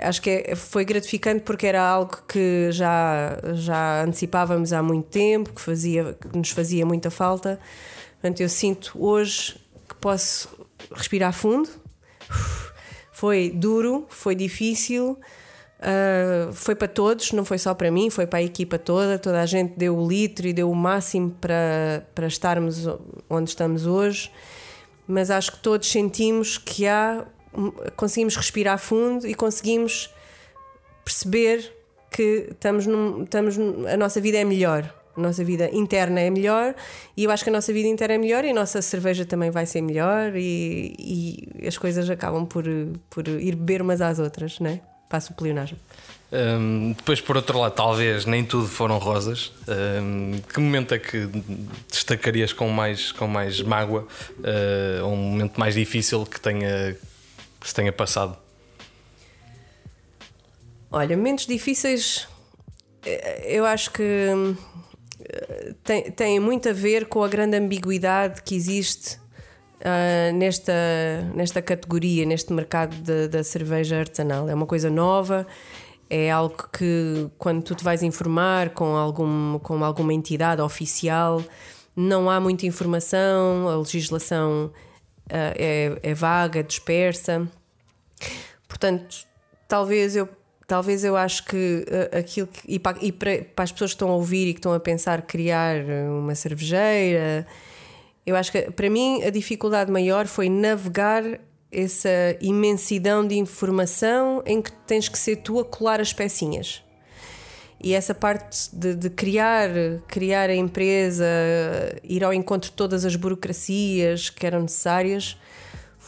[0.00, 5.52] acho que é, foi gratificante porque era algo que já, já antecipávamos há muito tempo,
[5.52, 7.58] que, fazia, que nos fazia muita falta.
[8.20, 9.56] Portanto, eu sinto hoje
[9.88, 10.48] que posso
[10.92, 11.68] respirar fundo.
[13.12, 15.18] Foi duro, foi difícil,
[15.80, 19.18] uh, foi para todos, não foi só para mim, foi para a equipa toda.
[19.18, 22.86] Toda a gente deu o litro e deu o máximo para, para estarmos
[23.28, 24.30] onde estamos hoje.
[25.06, 27.24] Mas acho que todos sentimos que há
[27.96, 30.10] conseguimos respirar fundo e conseguimos
[31.04, 31.72] perceber
[32.10, 33.56] que estamos, num, estamos
[33.92, 34.94] a nossa vida é melhor.
[35.16, 36.76] A nossa vida interna é melhor
[37.16, 39.50] e eu acho que a nossa vida interna é melhor e a nossa cerveja também
[39.50, 42.64] vai ser melhor e, e as coisas acabam por,
[43.10, 44.80] por ir beber umas às outras, né?
[45.08, 45.78] Passo o pleonasmo.
[46.30, 49.52] Um, depois, por outro lado, talvez nem tudo foram rosas.
[49.66, 51.28] Um, que momento é que
[51.90, 54.06] destacarias com mais, com mais mágoa?
[54.38, 56.96] Uh, um momento mais difícil que tenha,
[57.60, 58.36] que se tenha passado?
[60.90, 62.28] Olha, momentos difíceis
[63.04, 64.56] eh, eu acho que
[65.20, 70.72] eh, tem, muito a ver com a grande ambiguidade que existe uh, nesta,
[71.34, 74.48] nesta categoria, neste mercado de, da cerveja artesanal.
[74.48, 75.46] É uma coisa nova,
[76.10, 81.42] é algo que quando tu te vais informar com, algum, com alguma entidade oficial,
[81.96, 84.70] não há muita informação, a legislação
[85.30, 87.48] é, é vaga, dispersa.
[88.66, 89.26] Portanto,
[89.66, 90.28] talvez eu
[90.66, 93.94] talvez eu acho que uh, aquilo que, e, para, e para, para, as pessoas que
[93.94, 95.76] estão a ouvir e que estão a pensar criar
[96.10, 97.46] uma cervejeira,
[98.26, 101.24] eu acho que para mim a dificuldade maior foi navegar
[101.72, 106.82] essa imensidão de informação em que tens que ser tu a colar as pecinhas.
[107.80, 109.70] E essa parte de, de, criar,
[110.08, 111.24] criar a empresa,
[112.02, 115.36] ir ao encontro de todas as burocracias que eram necessárias,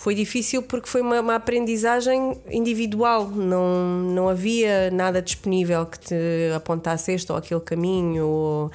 [0.01, 6.15] foi difícil porque foi uma, uma, aprendizagem individual, não, não havia nada disponível que te
[6.57, 8.27] apontasse este ou aquele caminho.
[8.27, 8.71] Ou, uh,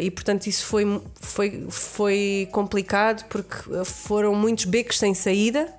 [0.00, 5.77] e portanto isso foi, foi, foi complicado porque foram muitos becos sem saída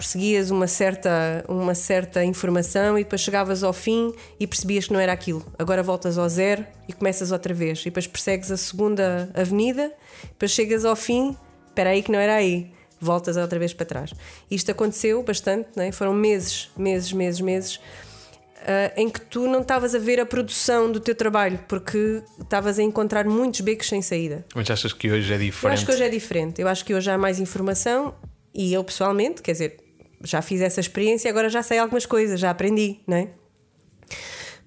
[0.00, 4.98] perseguias uma certa, uma certa informação e depois chegavas ao fim e percebias que não
[4.98, 5.44] era aquilo.
[5.58, 7.82] Agora voltas ao zero e começas outra vez.
[7.82, 11.36] E depois persegues a segunda avenida, depois chegas ao fim,
[11.66, 12.72] espera aí que não era aí.
[12.98, 14.14] Voltas outra vez para trás.
[14.50, 15.92] Isto aconteceu bastante, não é?
[15.92, 17.76] foram meses, meses, meses, meses.
[17.76, 22.78] Uh, em que tu não estavas a ver a produção do teu trabalho porque estavas
[22.78, 24.44] a encontrar muitos becos sem saída.
[24.54, 25.64] Mas achas que hoje é diferente?
[25.64, 26.62] Eu acho que hoje é diferente.
[26.62, 28.14] Eu acho que hoje há mais informação
[28.54, 29.89] e eu pessoalmente, quer dizer,
[30.22, 33.28] já fiz essa experiência e agora já sei algumas coisas, já aprendi, não é?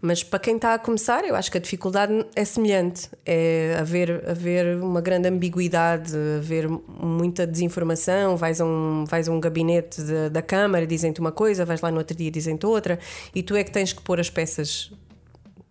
[0.06, 3.10] Mas para quem está a começar, eu acho que a dificuldade é semelhante.
[3.26, 8.36] É haver, haver uma grande ambiguidade, haver muita desinformação.
[8.36, 11.90] Vais a um, vais a um gabinete de, da Câmara, dizem-te uma coisa, vais lá
[11.90, 13.00] no outro dia dizem-te outra,
[13.34, 14.92] e tu é que tens que pôr as peças,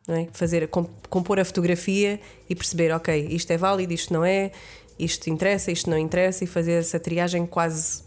[0.08, 0.26] é?
[0.32, 2.18] fazer, compor a fotografia
[2.48, 4.50] e perceber, ok, isto é válido, isto não é,
[4.98, 8.02] isto interessa, isto não interessa, e fazer essa triagem quase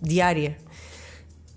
[0.00, 0.56] diária.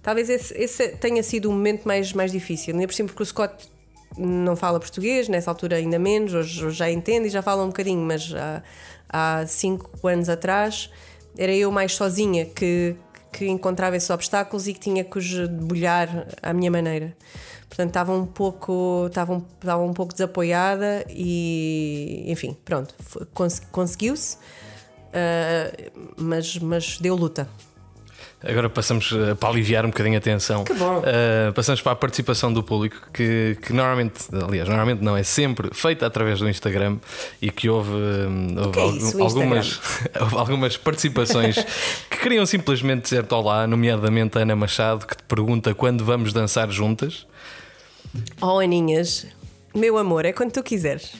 [0.06, 2.76] Talvez esse, esse, tenha sido o momento mais, mais difícil.
[2.76, 3.68] Nem por cima porque o Scott
[4.16, 7.70] não fala português, nessa altura ainda menos, hoje, hoje já entende e já fala um
[7.70, 8.62] bocadinho, mas há,
[9.10, 10.92] há cinco anos atrás
[11.36, 12.96] era eu mais sozinha que,
[13.32, 17.18] que encontrava esses obstáculos e que tinha que os debulhar à minha maneira.
[17.68, 22.94] Portanto, estava um pouco, estava um, estava um pouco desapoiada e, enfim, pronto,
[23.34, 27.50] cons conseguiu-se, uh, mas, mas deu luta.
[28.48, 30.64] Agora passamos uh, para aliviar um bocadinho a tensão.
[30.64, 31.00] Que bom.
[31.00, 35.70] Uh, passamos para a participação do público, que, que normalmente, aliás, normalmente não, é sempre
[35.74, 36.98] feita através do Instagram
[37.42, 39.82] e que houve, houve que é algumas,
[40.22, 41.56] houve algumas participações
[42.10, 46.70] que queriam simplesmente dizer olá, nomeadamente a Ana Machado, que te pergunta quando vamos dançar
[46.70, 47.26] juntas.
[48.40, 49.26] Oh, Aninhas,
[49.74, 51.14] meu amor, é quando tu quiseres.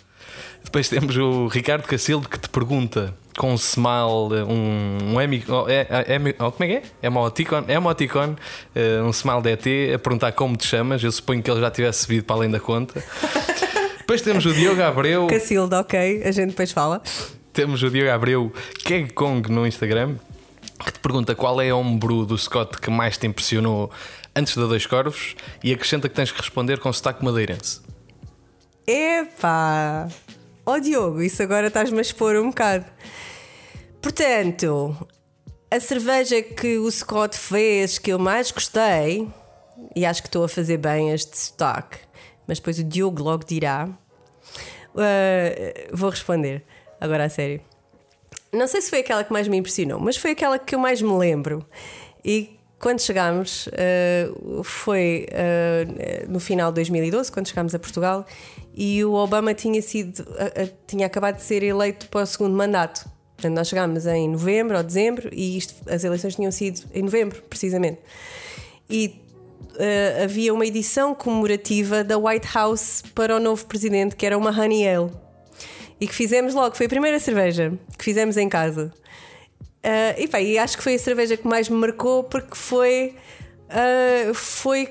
[0.64, 5.68] Depois temos o Ricardo Cacildo que te pergunta com um smile, um, um emi, oh,
[5.68, 7.08] é, é, é, oh, como é que é?
[7.08, 8.36] Emoticon, emoticon
[8.76, 11.04] uh, um smile de ET a perguntar como te chamas.
[11.04, 13.04] Eu suponho que ele já tivesse subido para além da conta.
[14.00, 15.28] depois temos o Diogo Abreu.
[15.28, 17.02] Cacildo, ok, a gente depois fala.
[17.52, 20.16] Temos o Diogo Abreu, Keg Kong no Instagram,
[20.84, 23.92] que te pergunta qual é a ombro do Scott que mais te impressionou
[24.36, 27.82] antes da Dois Corvos e acrescenta que tens que responder com sotaque madeirense.
[28.88, 30.08] Epá!
[30.66, 32.86] Ó oh, Diogo, isso agora estás-me a expor um bocado.
[34.06, 34.96] Portanto,
[35.72, 39.28] a cerveja que o Scott fez que eu mais gostei,
[39.96, 41.98] e acho que estou a fazer bem este sotaque,
[42.48, 43.90] mas depois o Diogo logo dirá.
[44.94, 46.64] Uh, vou responder,
[47.02, 47.60] agora a sério.
[48.54, 51.02] Não sei se foi aquela que mais me impressionou, mas foi aquela que eu mais
[51.02, 51.66] me lembro.
[52.24, 58.24] E quando chegámos, uh, foi uh, no final de 2012, quando chegámos a Portugal,
[58.72, 60.24] e o Obama tinha sido
[60.86, 63.15] tinha acabado de ser eleito para o segundo mandato.
[63.36, 67.42] Portanto, nós chegámos em novembro ou dezembro e isto, as eleições tinham sido em novembro,
[67.44, 68.00] precisamente.
[68.90, 69.22] E
[69.74, 74.50] uh, havia uma edição comemorativa da White House para o novo presidente, que era uma
[74.50, 75.12] Honey Ale.
[76.00, 78.94] E que fizemos logo, foi a primeira cerveja que fizemos em casa.
[79.86, 83.16] Uh, e, pá, e acho que foi a cerveja que mais me marcou porque foi.
[83.70, 84.90] Uh, foi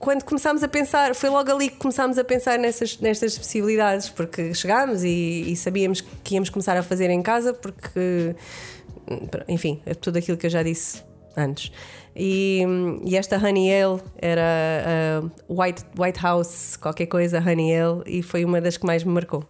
[0.00, 4.54] quando começámos a pensar, foi logo ali que começámos a pensar nessas, nestas possibilidades, porque
[4.54, 8.34] chegámos e, e sabíamos que íamos começar a fazer em casa, porque,
[9.46, 11.04] enfim, é tudo aquilo que eu já disse
[11.36, 11.70] antes.
[12.16, 12.64] E,
[13.04, 18.42] e esta Honey Ale era uh, White, White House, qualquer coisa, Honey Ale, e foi
[18.42, 19.46] uma das que mais me marcou.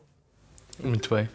[0.83, 1.29] Muito bem.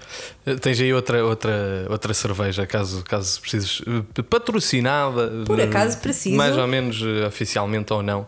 [0.45, 5.43] Eh, tens aí outra, outra, outra cerveja, caso, caso precises, eh, patrocinada.
[5.45, 6.35] Por acaso preciso.
[6.35, 8.25] Mais ou menos eh, oficialmente ou não,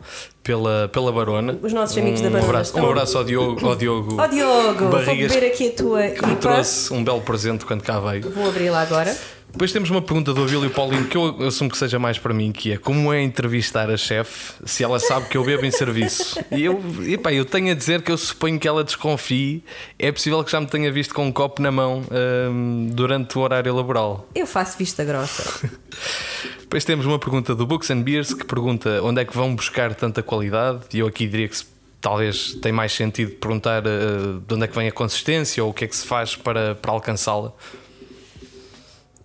[0.48, 1.60] pela, pela Barona.
[1.62, 2.46] Os nossos amigos um, da Barona.
[2.46, 3.68] Um abraço, um abraço ao Diogo.
[3.68, 7.20] Ao Diogo, oh, Diogo Barrigas, vou beber aqui a tua que me trouxe um belo
[7.20, 8.32] presente quando cá veio.
[8.32, 9.16] Vou abrir lá agora.
[9.52, 12.52] Depois temos uma pergunta do Abílio Paulinho que eu assumo que seja mais para mim,
[12.52, 16.40] que é como é entrevistar a chefe se ela sabe que eu bebo em serviço?
[16.52, 19.64] E eu, epá, eu tenho a dizer que eu suponho que ela desconfie.
[19.98, 22.04] É possível que já me tenha visto com um copo na mão
[22.52, 24.30] hum, durante o horário laboral.
[24.36, 25.70] Eu faço vista grossa.
[26.68, 29.96] Depois temos uma pergunta do Books and Beers que pergunta onde é que vão buscar
[29.96, 30.82] tanta qualidade.
[30.94, 31.58] E eu aqui diria que
[32.02, 35.74] talvez tem mais sentido perguntar uh, de onde é que vem a consistência ou o
[35.74, 37.54] que é que se faz para, para alcançá-la.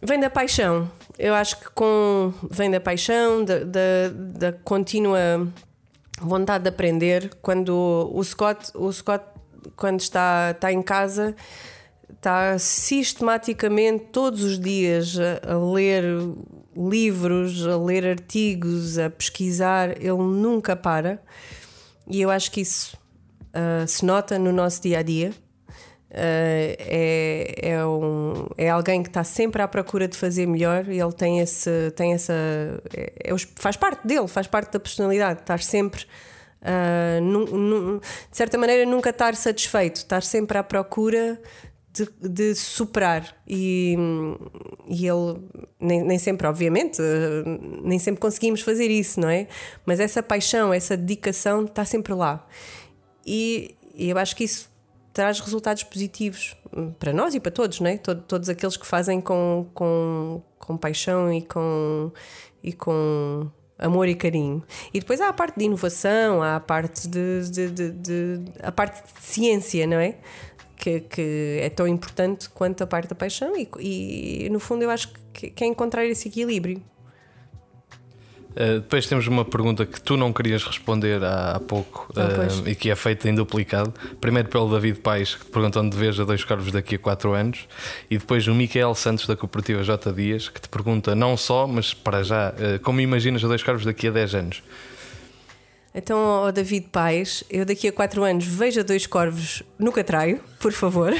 [0.00, 0.88] Vem da paixão.
[1.18, 5.44] Eu acho que com vem da paixão, da, da, da contínua
[6.20, 7.28] vontade de aprender.
[7.42, 9.24] Quando o Scott, o Scott
[9.74, 11.35] quando está, está em casa,
[12.09, 16.05] está sistematicamente todos os dias a, a ler
[16.76, 19.90] livros, a ler artigos, a pesquisar.
[19.98, 21.22] Ele nunca para.
[22.06, 22.96] E eu acho que isso
[23.52, 25.30] uh, se nota no nosso dia a dia.
[26.11, 31.00] Uh, é, é, um, é alguém que está sempre à procura de fazer melhor e
[31.00, 32.35] ele tem, esse, tem essa.
[32.94, 36.04] É, é, faz parte dele, faz parte da personalidade, estar sempre.
[36.61, 41.40] Uh, num, num, de certa maneira, nunca estar satisfeito, estar sempre à procura
[41.92, 43.37] de, de superar.
[43.46, 43.96] E,
[44.88, 45.40] e ele,
[45.78, 47.00] nem, nem sempre, obviamente,
[47.83, 49.46] nem sempre conseguimos fazer isso, não é?
[49.85, 52.46] Mas essa paixão, essa dedicação está sempre lá.
[53.26, 54.70] E, e eu acho que isso
[55.12, 57.98] traz resultados positivos hum, para nós e para todos, né?
[57.98, 62.11] Todo, todos aqueles que fazem com, com, com paixão e com,
[62.62, 64.62] e com amor e carinho.
[64.95, 68.72] E depois há a parte de inovação, há a parte de, de, de, de a
[68.72, 70.16] parte de ciência, não é?
[70.77, 74.91] Que, que, é tão importante quanto a parte da paixão, e, e no fundo eu
[74.91, 76.83] acho que, que é encontrar esse equilíbrio.
[78.53, 82.75] Uh, depois temos uma pergunta que tu não querias responder há, há pouco uh, e
[82.75, 83.93] que é feita em duplicado.
[84.20, 87.33] Primeiro pelo David Paes, que te pergunta onde vês a dois corvos daqui a 4
[87.33, 87.66] anos,
[88.11, 90.12] e depois o Miquel Santos da Cooperativa J.
[90.12, 93.87] Dias, que te pergunta não só, mas para já, uh, como imaginas a dois corvos
[93.87, 94.62] daqui a 10 anos?
[95.95, 100.72] Então, ao David Pais, eu daqui a quatro anos veja dois corvos no catraio, por
[100.72, 101.12] favor.
[101.12, 101.16] uh,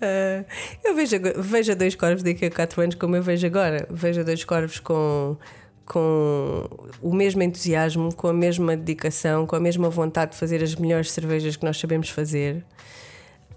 [0.82, 3.86] eu vejo, veja dois corvos daqui a quatro anos como eu vejo agora.
[3.90, 5.36] Veja dois corvos com,
[5.84, 6.66] com
[7.02, 11.10] o mesmo entusiasmo, com a mesma dedicação, com a mesma vontade de fazer as melhores
[11.10, 12.64] cervejas que nós sabemos fazer.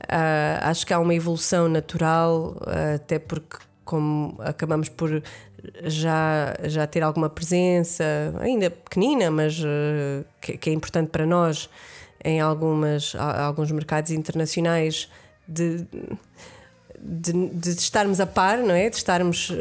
[0.04, 5.24] Uh, acho que há uma evolução natural, uh, até porque como acabamos por
[5.84, 8.04] já, já ter alguma presença,
[8.40, 11.70] ainda pequenina, mas uh, que, que, é importante para nós
[12.24, 15.10] em algumas, alguns mercados internacionais
[15.48, 15.86] de,
[17.00, 18.90] de, de estarmos a par, não é?
[18.90, 19.56] De estarmos, uh,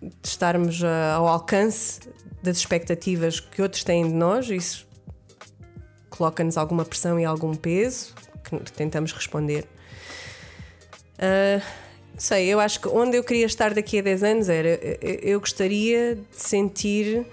[0.00, 2.00] de estarmos ao alcance
[2.42, 4.86] das expectativas que outros têm de nós, isso
[6.10, 8.14] coloca-nos alguma pressão e algum peso
[8.64, 9.66] que tentamos responder.
[11.18, 11.62] Uh,
[12.18, 16.16] sei, eu acho que onde eu queria estar daqui a 10 anos era eu gostaria
[16.16, 17.26] de sentir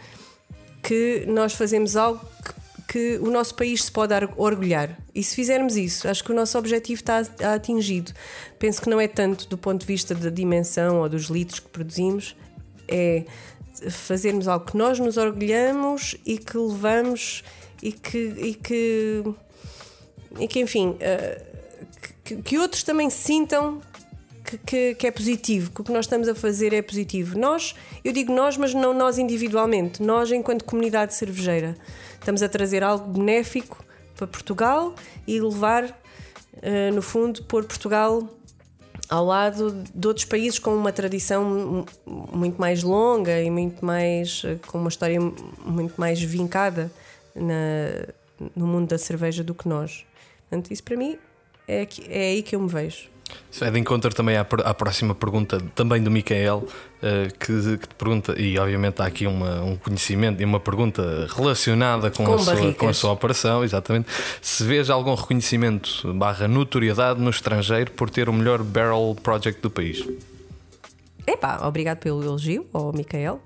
[0.82, 2.54] que nós fazemos algo que,
[2.88, 4.98] que o nosso país se pode orgulhar.
[5.14, 7.22] E se fizermos isso, acho que o nosso objetivo está
[7.54, 8.12] atingido.
[8.58, 11.68] Penso que não é tanto do ponto de vista da dimensão ou dos litros que
[11.68, 12.36] produzimos,
[12.88, 13.26] é
[13.90, 17.44] fazermos algo que nós nos orgulhamos e que levamos
[17.82, 19.24] e que, e que,
[20.40, 21.50] e que enfim, uh,
[22.24, 23.82] que, que outros também sintam
[24.50, 27.38] que, que, que, é positivo, que o que nós estamos a fazer é positivo.
[27.38, 31.76] Nós, eu digo nós, mas não nós individualmente, nós enquanto comunidade cervejeira,
[32.14, 33.84] estamos a trazer algo benéfico
[34.16, 34.96] para Portugal
[35.28, 38.28] e levar, uh, no fundo, pôr Portugal
[39.08, 44.78] ao lado de outros países com uma tradição muito mais longa e muito mais com
[44.78, 46.92] uma história muito mais vincada
[47.36, 48.14] na,
[48.56, 50.06] no mundo da cerveja do que nós.
[50.42, 51.18] Portanto, isso para mim
[51.68, 53.10] é, é aí que eu me vejo.
[53.52, 57.88] Isso é de encontro também à, à próxima pergunta, também do Micael, uh, que, que,
[57.88, 62.36] te pergunta, e obviamente há aqui uma, um conhecimento e uma pergunta relacionada com, com,
[62.36, 64.08] a sua, com, a sua, operação, exatamente.
[64.42, 69.70] Se vês algum reconhecimento barra notoriedade no estrangeiro por ter o melhor barrel project do
[69.70, 70.06] país?
[71.26, 73.42] Epá, obrigado pelo elogio ao Micael.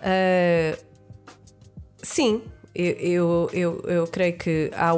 [0.00, 0.78] Uh,
[2.02, 2.42] sim,
[2.74, 4.90] eu, eu, eu, eu creio que há,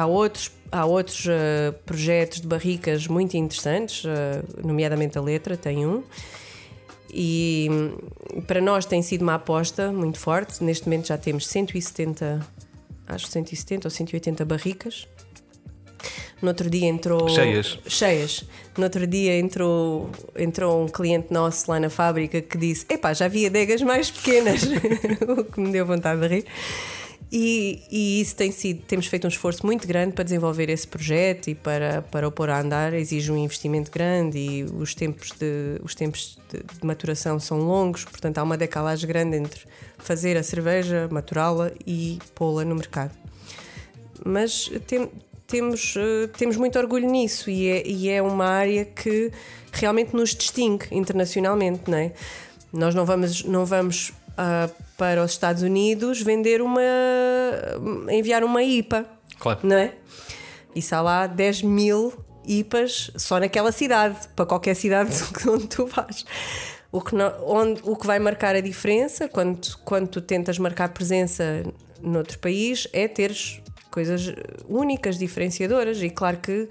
[0.00, 5.86] há outros há outros uh, projetos de barricas muito interessantes, uh, nomeadamente a letra, tem
[5.86, 6.02] um.
[7.12, 10.64] E um, para nós tem sido uma aposta muito forte.
[10.64, 12.40] Neste momento já temos 170,
[13.06, 15.06] acho 170 ou 180 barricas.
[16.40, 17.28] No outro dia entrou.
[17.28, 17.78] Cheias.
[17.86, 18.44] Cheias.
[18.76, 23.28] No outro dia entrou, entrou um cliente nosso lá na fábrica que disse: Epá, já
[23.28, 24.62] vi adegas mais pequenas.
[25.38, 26.46] o que me deu vontade de rir.
[27.34, 31.48] E, e, isso tem sido, temos feito um esforço muito grande para desenvolver esse projeto
[31.48, 35.80] e para, para o pôr a andar, exige um investimento grande e os tempos de,
[35.82, 39.62] os tempos de, de maturação são longos, portanto há uma decalagem grande entre
[39.96, 43.12] fazer a cerveja, maturá-la e pô-la no mercado.
[44.26, 45.10] Mas tem,
[45.46, 49.32] temos, uh, temos muito orgulho nisso e é, e é uma área que
[49.72, 52.12] realmente nos distingue internacionalmente, não é?
[52.70, 56.80] Nós não vamos, não vamos uh, para os Estados Unidos vender uma.
[58.10, 59.06] enviar uma IPA.
[59.38, 59.60] Claro.
[59.62, 59.94] Não é?
[60.74, 62.12] Isso há lá 10 mil
[62.46, 65.10] IPAs só naquela cidade, para qualquer cidade
[65.46, 66.24] onde tu vais.
[66.90, 70.90] O que, não, onde, o que vai marcar a diferença quando, quando tu tentas marcar
[70.90, 71.64] presença
[72.02, 73.61] noutro país é teres
[73.92, 74.34] coisas
[74.68, 76.02] únicas, diferenciadoras.
[76.02, 76.68] E claro que uh,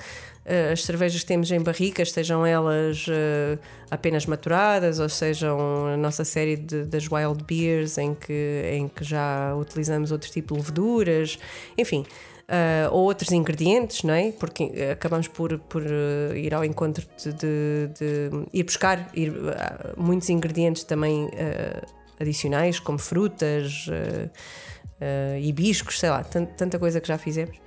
[0.73, 3.57] as cervejas que temos em barricas, sejam elas uh,
[3.89, 9.03] apenas maturadas ou sejam a nossa série de, das wild beers em que, em que
[9.03, 11.39] já utilizamos outro tipo de leveduras,
[11.77, 12.05] enfim.
[12.51, 14.33] Uh, ou outros ingredientes, não é?
[14.33, 19.53] Porque acabamos por, por uh, ir ao encontro de, de, de ir buscar ir, uh,
[19.95, 21.29] muitos ingredientes também
[22.21, 24.29] adicionais, como frutas, uh,
[25.41, 27.57] hibiscos, sei lá, tanta coisa que já fizemos.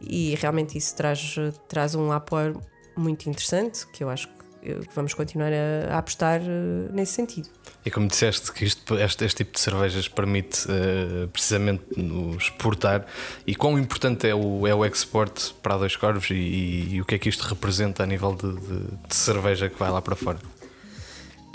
[0.00, 1.36] E realmente isso traz,
[1.68, 2.60] traz um apoio
[2.96, 4.36] muito interessante que eu acho que
[4.94, 7.48] vamos continuar a, a apostar uh, nesse sentido.
[7.84, 11.84] E como disseste que isto, este, este tipo de cervejas permite uh, precisamente
[12.36, 13.06] exportar,
[13.46, 17.04] e quão importante é o, é o export para dois corvos e, e, e, o
[17.04, 20.16] que é que isto representa a nível de, de, de cerveja que vai lá para
[20.16, 20.38] fora?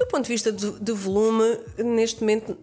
[0.01, 2.57] Do ponto de vista de, de volume, neste momento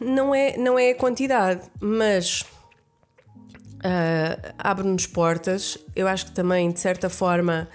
[0.00, 2.46] não é, não é a quantidade, mas
[3.80, 5.76] uh, abre-nos portas.
[5.94, 7.68] Eu acho que também, de certa forma,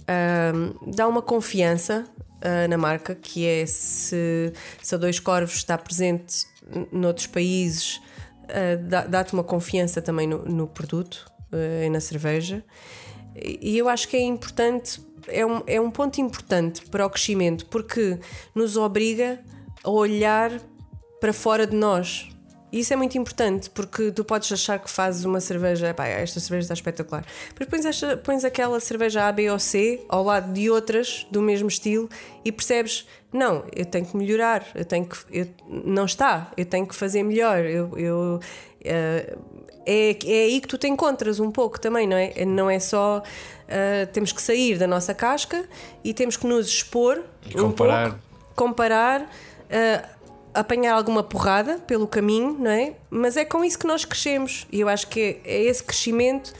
[0.00, 2.04] uh, dá uma confiança
[2.44, 6.44] uh, na marca, que é se, se a Dois Corvos está presente
[6.92, 8.02] noutros países,
[8.44, 11.24] uh, dá-te uma confiança também no, no produto
[11.84, 12.62] e na cerveja.
[13.34, 17.66] E eu acho que é importante é um, é um ponto importante para o crescimento
[17.66, 18.18] porque
[18.54, 19.40] nos obriga
[19.82, 20.52] a olhar
[21.20, 22.28] para fora de nós.
[22.72, 26.40] E isso é muito importante porque tu podes achar que fazes uma cerveja, pá, esta
[26.40, 27.22] cerveja está espetacular.
[27.50, 31.42] Depois pões, esta, pões aquela cerveja A, B ou C ao lado de outras do
[31.42, 32.08] mesmo estilo
[32.42, 35.16] e percebes, não, eu tenho que melhorar, eu tenho que.
[35.30, 37.58] Eu, não está, eu tenho que fazer melhor.
[37.58, 42.44] Eu, eu uh, é, é aí que tu te encontras um pouco também, não é?
[42.44, 43.22] Não é só
[43.72, 45.64] uh, temos que sair da nossa casca
[46.04, 48.06] e temos que nos expor e comparar.
[48.06, 49.20] um pouco, comparar.
[49.22, 50.22] Uh,
[50.54, 52.92] apanhar alguma porrada pelo caminho, não é?
[53.08, 56.52] Mas é com isso que nós crescemos e eu acho que é, é esse crescimento.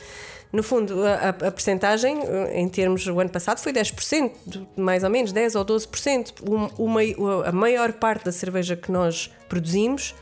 [0.50, 2.18] No fundo, a, a percentagem,
[2.52, 6.42] em termos do ano passado, foi 10%, mais ou menos, 10 ou 12%.
[6.78, 10.14] O, o, a maior parte da cerveja que nós produzimos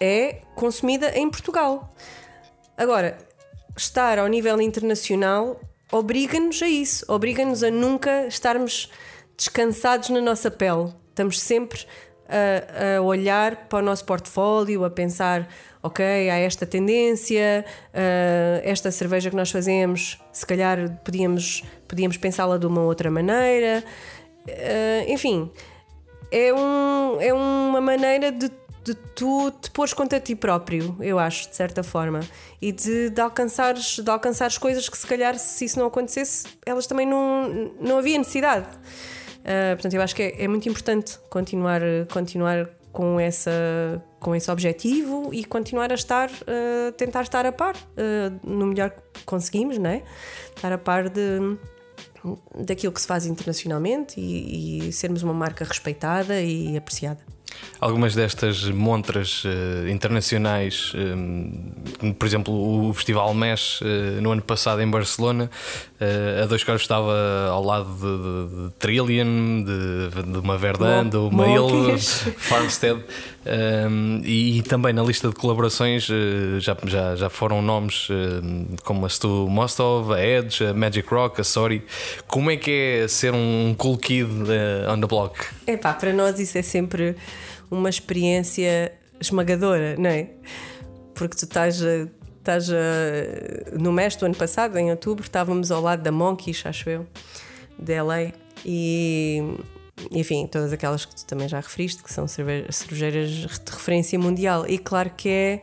[0.00, 1.92] é consumida em Portugal.
[2.76, 3.18] Agora,
[3.76, 5.60] estar ao nível internacional
[5.90, 8.90] obriga-nos a isso, obriga-nos a nunca estarmos
[9.36, 10.92] descansados na nossa pele.
[11.10, 11.86] Estamos sempre
[12.28, 15.48] a, a, olhar para o nosso portfólio, a pensar,
[15.82, 17.64] ok, há esta tendência,
[17.94, 23.84] uh, esta cerveja que nós fazemos, se calhar podíamos, podíamos pensá-la de uma outra maneira.
[24.46, 25.50] Uh, enfim,
[26.30, 28.50] é, um, é uma maneira de,
[28.86, 32.20] de tu te pôres contra ti próprio, eu acho, de certa forma,
[32.62, 36.86] e de, de, alcançares, de alcançares coisas que, se calhar, se isso não acontecesse, elas
[36.86, 38.68] também não, não havia necessidade.
[39.40, 41.80] Uh, portanto, eu acho que é, é, muito importante continuar,
[42.12, 43.50] continuar com, essa,
[44.20, 48.90] com esse objetivo e continuar a estar, uh, tentar estar a par uh, no melhor
[49.12, 50.04] que conseguimos, não é?
[50.54, 51.58] Estar a par de,
[52.64, 57.35] daquilo que se faz internacionalmente e, e sermos uma marca respeitada e apreciada.
[57.78, 64.80] Algumas destas montras uh, internacionais, uh, por exemplo, o Festival Mesh uh, no ano passado
[64.80, 65.50] em Barcelona,
[66.42, 71.30] a Dois Caras estava ao lado de, de, de Trillion, de, de uma Verdun, do
[71.30, 71.98] Mail,
[72.36, 73.02] Farmstead.
[73.46, 76.06] Um, e, e, também na lista de colaborações
[76.58, 78.08] já, já, já foram nomes
[78.84, 81.82] como a Stu Mostov, a Edge, a Magic Rock, a Sorry.
[82.26, 82.70] Como é que
[83.04, 84.28] é ser um cool kid
[84.92, 85.46] on the block?
[85.66, 87.16] Epá, para nós isso é sempre
[87.70, 90.28] uma experiência esmagadora, não é?
[91.14, 91.80] Porque tu estás,
[92.38, 92.68] estás
[93.78, 97.06] no mês do ano passado, em outubro, estávamos ao lado da Monkeys, acho eu,
[97.78, 98.32] de LA,
[98.64, 99.42] e
[100.10, 104.66] enfim, todas aquelas que tu também já referiste, que são cervejeiras de referência mundial.
[104.68, 105.60] E claro que é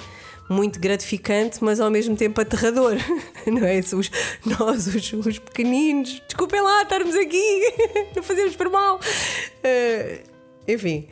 [0.50, 2.96] muito gratificante, mas ao mesmo tempo aterrador,
[3.46, 3.80] não é?
[3.80, 4.12] Os,
[4.46, 7.74] nós, os, os pequeninos, desculpem lá estarmos aqui,
[8.16, 8.98] não fazemos por mal.
[8.98, 10.34] Uh,
[10.68, 11.08] enfim,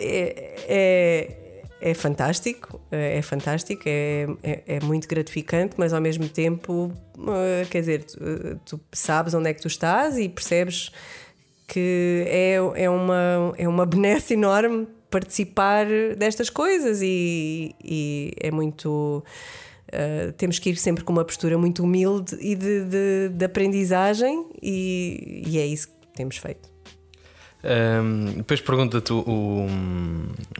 [0.00, 6.92] é, é, é fantástico, é fantástico, é, é, é, muito gratificante, mas ao mesmo tempo,
[7.18, 10.90] eh, quer dizer, tu, tu, sabes onde é que tu estás e percebes
[11.66, 15.86] que é, é, uma, é uma benesse enorme participar
[16.16, 19.24] destas coisas e, e é muito.
[19.88, 24.46] Uh, temos que ir sempre com uma postura muito humilde e de, de, de aprendizagem,
[24.62, 26.69] e, e é isso que temos feito.
[27.62, 29.66] Um, depois pergunta-te o,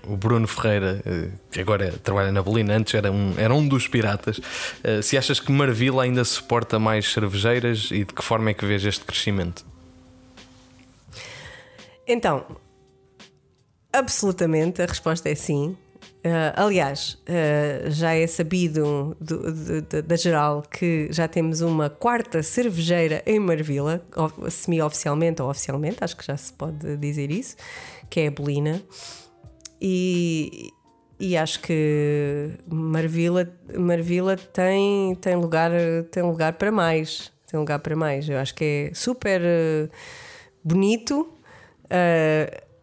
[0.07, 3.89] o, Bruno Ferreira, eh, que agora trabalha na Bolina, antes era um, era um dos
[3.89, 8.55] piratas, uh, se achas que Marvila ainda suporta mais cervejeiras e de que forma é
[8.55, 9.65] que vês este crescimento?
[12.07, 12.45] Então,
[13.91, 15.77] absolutamente, a resposta é sim.
[16.23, 19.53] Uh, aliás, uh, já é sabido do,
[19.83, 24.05] do, da geral que já temos uma quarta cervejeira em Marvila,
[24.51, 27.57] semi-oficialmente ou oficialmente, acho que já se pode dizer isso,
[28.11, 28.83] que é a Bolina.
[29.81, 30.69] E,
[31.19, 35.71] e acho que Marvila, Marvila tem, tem, lugar,
[36.11, 37.33] tem lugar para mais.
[37.51, 38.29] Tem lugar para mais.
[38.29, 39.91] Eu acho que é super uh,
[40.63, 41.33] bonito.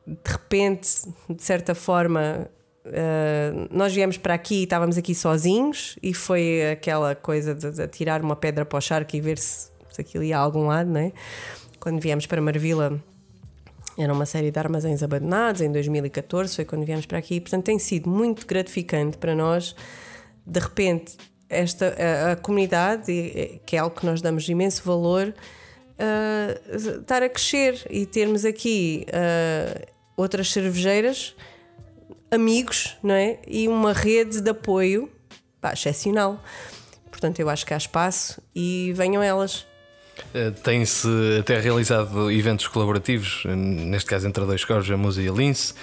[0.07, 0.89] de repente,
[1.29, 2.49] de certa forma,
[2.87, 8.21] Uh, nós viemos para aqui, estávamos aqui sozinhos e foi aquela coisa de, de tirar
[8.21, 10.99] uma pedra para o charco e ver se, se aquilo ia a algum lado, não
[10.99, 11.11] é?
[11.79, 13.01] Quando viemos para Marvila,
[13.97, 17.79] era uma série de armazéns abandonados, em 2014 foi quando viemos para aqui, portanto tem
[17.79, 19.75] sido muito gratificante para nós,
[20.45, 21.17] de repente,
[21.49, 25.33] esta, a, a comunidade, que é algo que nós damos imenso valor,
[25.97, 31.35] uh, estar a crescer e termos aqui uh, outras cervejeiras
[32.31, 33.39] amigos, não é?
[33.47, 35.09] E uma rede de apoio
[35.61, 36.43] pá, excepcional.
[37.09, 39.65] Portanto, eu acho que há espaço e venham elas.
[40.33, 41.07] Eh, tem-se
[41.39, 45.73] até realizado eventos colaborativos, neste caso entre dois coros, a Musa e a Lince.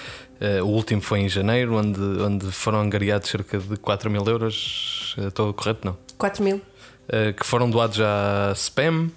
[0.41, 5.15] Eh, o último foi em janeiro, onde, onde foram angariados cerca de 4 mil euros.
[5.19, 5.87] Estou correto?
[5.87, 5.97] Não?
[6.19, 6.61] 4 mil.
[7.09, 9.11] Eh, que foram doados à Spam.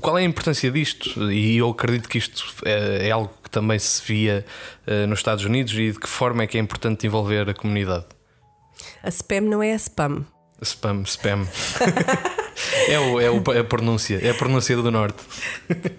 [0.00, 1.30] qual é a importância disto?
[1.30, 4.44] E eu acredito que isto é, é algo também se via
[4.86, 8.04] uh, nos Estados Unidos e de que forma é que é importante envolver a comunidade?
[9.02, 10.26] A spam não é a spam.
[10.60, 11.46] Spam, spam.
[12.86, 15.24] é, o, é, o, é a pronúncia, é a pronúncia do Norte.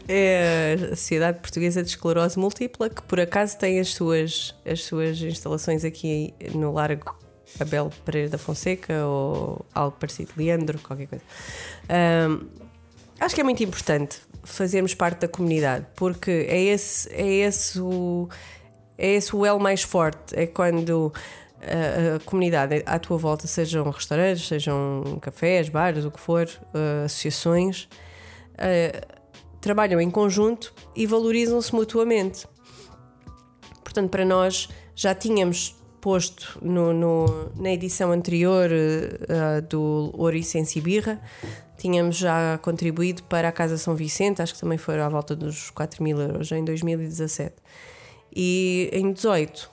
[0.08, 5.20] É a Sociedade Portuguesa de Esclerose Múltipla, que por acaso tem as suas, as suas
[5.20, 7.18] instalações aqui no Largo
[7.60, 11.24] Abel Pereira da Fonseca ou algo parecido, Leandro, qualquer coisa.
[12.30, 12.67] Um,
[13.20, 18.30] acho que é muito importante fazermos parte da comunidade, porque é esse, é esse o,
[18.98, 20.36] é esse o elo mais forte.
[20.36, 21.14] É quando
[21.62, 27.06] a, a, comunidade à tua volta, sejam restaurantes, sejam cafés, bares, o que for, uh,
[27.06, 27.90] associações,
[28.54, 29.18] uh,
[29.60, 32.48] trabalham em conjunto e valorizam-se mutuamente.
[33.84, 35.77] Portanto, para nós já tínhamos
[36.08, 41.20] posto no, no na edição anterior uh, do Ouriço em Sibirra,
[41.78, 45.70] tínhamos já contribuído para a Casa São Vicente, acho que também foi à volta dos
[45.72, 47.54] 4 mil euros em 2017.
[48.34, 49.70] E em 18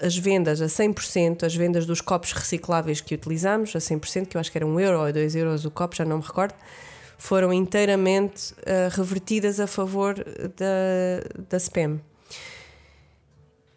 [0.00, 4.40] as vendas a 100%, as vendas dos copos recicláveis que utilizamos a 100%, que eu
[4.40, 6.54] acho que era 1 euro ou 2 euros o copo, já não me recordo,
[7.18, 12.00] foram inteiramente uh, revertidas a favor da, da SPEM.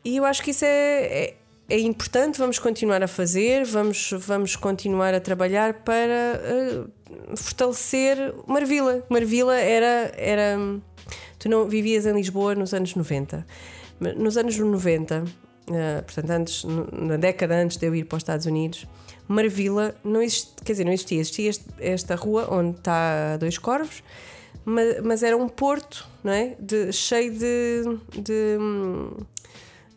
[0.05, 1.35] E eu acho que isso é, é,
[1.69, 6.41] é, importante, vamos continuar a fazer, vamos, vamos continuar a trabalhar para
[6.79, 9.03] uh, fortalecer Marvila.
[9.09, 10.57] Marvila era, era.
[11.37, 13.45] Tu não vivias em Lisboa nos anos 90.
[14.17, 15.23] Nos anos 90
[15.69, 18.87] uh, portanto, antes, na década antes de eu ir para os Estados Unidos,
[19.27, 24.03] Marvila não existia, quer dizer, não existia, existia este, esta rua onde está Dois Corvos,
[24.65, 26.55] mas, mas, era um porto, não é?
[26.59, 27.83] De, cheio de,
[28.21, 28.57] de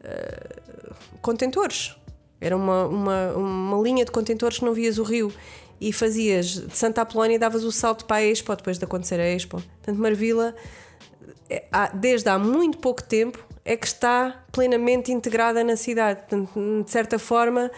[0.05, 1.97] uh, contentores.
[2.41, 5.33] Era uma, uma, uma linha de contentores que não vias o rio
[5.81, 9.27] e fazias de Santa Apolónia davas o salto para a Expo depois de acontecer a
[9.27, 9.61] Expo.
[9.61, 10.55] Portanto, Marvila,
[11.49, 16.21] é, desde há muito pouco tempo, é que está plenamente integrada na cidade.
[16.21, 17.71] Portanto, de certa forma,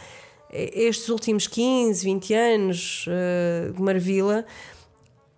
[0.50, 4.46] estes últimos 15, 20 anos uh, de Marvila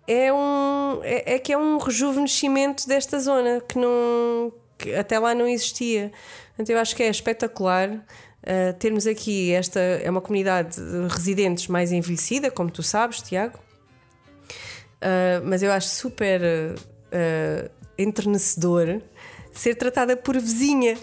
[0.07, 5.33] é, um, é, é, que é um rejuvenescimento desta zona que, não, que até lá
[5.33, 6.11] não existia.
[6.49, 7.89] Portanto, eu acho que é espetacular.
[7.89, 13.57] Uh, termos aqui esta é uma comunidade de residentes mais envelhecida, como tu sabes, Tiago,
[13.57, 19.01] uh, mas eu acho super uh, enternecedor
[19.51, 20.97] ser tratada por vizinha,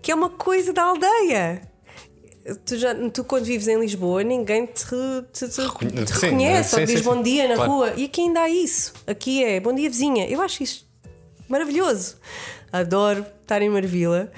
[0.00, 1.62] que é uma coisa da aldeia.
[2.64, 4.84] Tu, já, tu quando vives em Lisboa, ninguém te,
[5.32, 7.70] te, te, te sim, reconhece sim, ou te diz bom dia na claro.
[7.70, 7.92] rua.
[7.96, 8.92] E aqui ainda há isso.
[9.06, 10.26] Aqui é bom dia, vizinha.
[10.28, 10.88] Eu acho isso
[11.48, 12.16] maravilhoso.
[12.72, 14.30] Adoro estar em Marvila.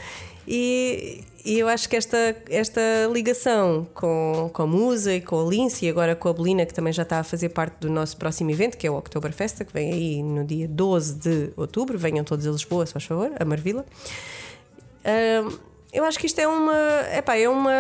[0.46, 2.80] E, e eu acho que esta, esta
[3.12, 6.74] ligação com, com a Musa e com a Lince e agora com a Belina, que
[6.74, 9.72] também já está a fazer parte do nosso próximo evento, que é o Oktoberfest, que
[9.72, 11.96] vem aí no dia 12 de outubro.
[11.98, 13.84] Venham todos a Lisboa, se faz favor, a Marvila.
[15.04, 16.74] Um, eu acho que isto é uma,
[17.14, 17.72] epá, é uma,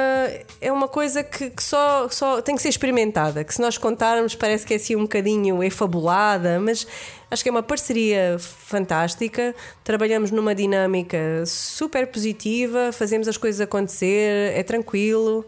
[0.60, 3.42] é uma coisa que, que, só, só tem que ser experimentada.
[3.42, 6.86] Que se nós contarmos, parece que é assim um bocadinho efabulada, mas
[7.30, 9.54] acho que é uma parceria fantástica.
[9.82, 15.46] Trabalhamos numa dinâmica super positiva, fazemos as coisas acontecer, é tranquilo.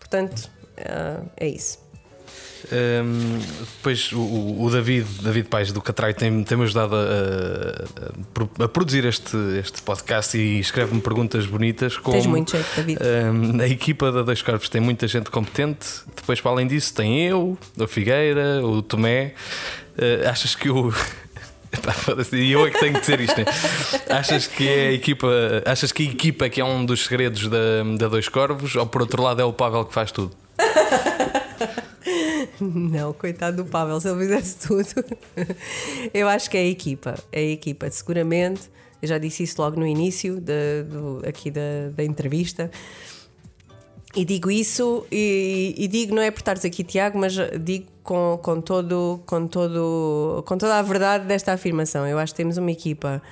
[0.00, 1.81] Portanto, uh, é isso.
[2.70, 6.98] Um, depois o, o, David, David Pais do Catrai tem-me tem ajudado a,
[8.60, 11.96] a, a, produzir este, este podcast e escreve-me perguntas bonitas.
[11.96, 12.98] Como, Tens muito jeito, David.
[13.02, 15.86] Um, a equipa da Dois Corpos tem muita gente competente.
[16.14, 19.34] Depois, para além disso, tem eu, o Figueira, o Tomé.
[19.96, 20.92] Uh, achas que o.
[22.32, 23.46] E eu é que tenho que dizer isto, né?
[24.10, 25.26] Achas que é a equipa,
[25.64, 29.00] achas que a equipa que é um dos segredos da, da Dois Corvos, ou por
[29.00, 30.36] outro lado é o Pavel que faz tudo?
[32.90, 35.04] Não, coitado do Pavel, se ele fizesse tudo.
[36.14, 37.14] Eu acho que é a equipa.
[37.30, 38.70] É a equipa, seguramente.
[39.00, 40.84] Eu já disse isso logo no início de,
[41.26, 42.70] aqui da, da entrevista.
[44.14, 48.38] E digo isso, e, e, digo, não é por estares aqui, Tiago, mas digo com,
[48.42, 52.06] com, todo, com, todo, com toda a verdade desta afirmação.
[52.06, 53.22] Eu acho que temos uma equipa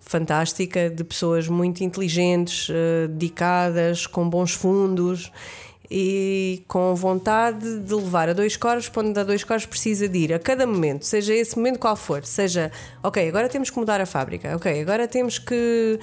[0.00, 5.30] fantástica de pessoas muito inteligentes, eh, dedicadas, com bons fundos
[5.90, 10.18] e com vontade de levar a dois corpos para onde a dois corpos precisa de
[10.18, 12.70] ir a cada momento, seja esse momento qual for, seja
[13.02, 15.98] ok, agora temos que mudar a fábrica, ok, agora temos que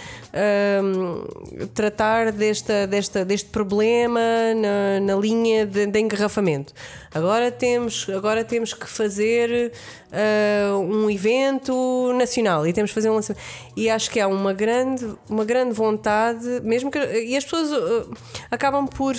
[0.82, 4.20] um, tratar desta, desta, deste problema
[4.56, 6.74] na, na linha de, de, engarrafamento,
[7.14, 9.72] agora temos, agora temos que fazer
[10.14, 13.44] uh, um evento nacional e temos que fazer um lançamento.
[13.76, 17.00] E acho que há uma grande, uma grande vontade, mesmo que.
[17.00, 18.14] E as pessoas uh,
[18.52, 19.16] acabam por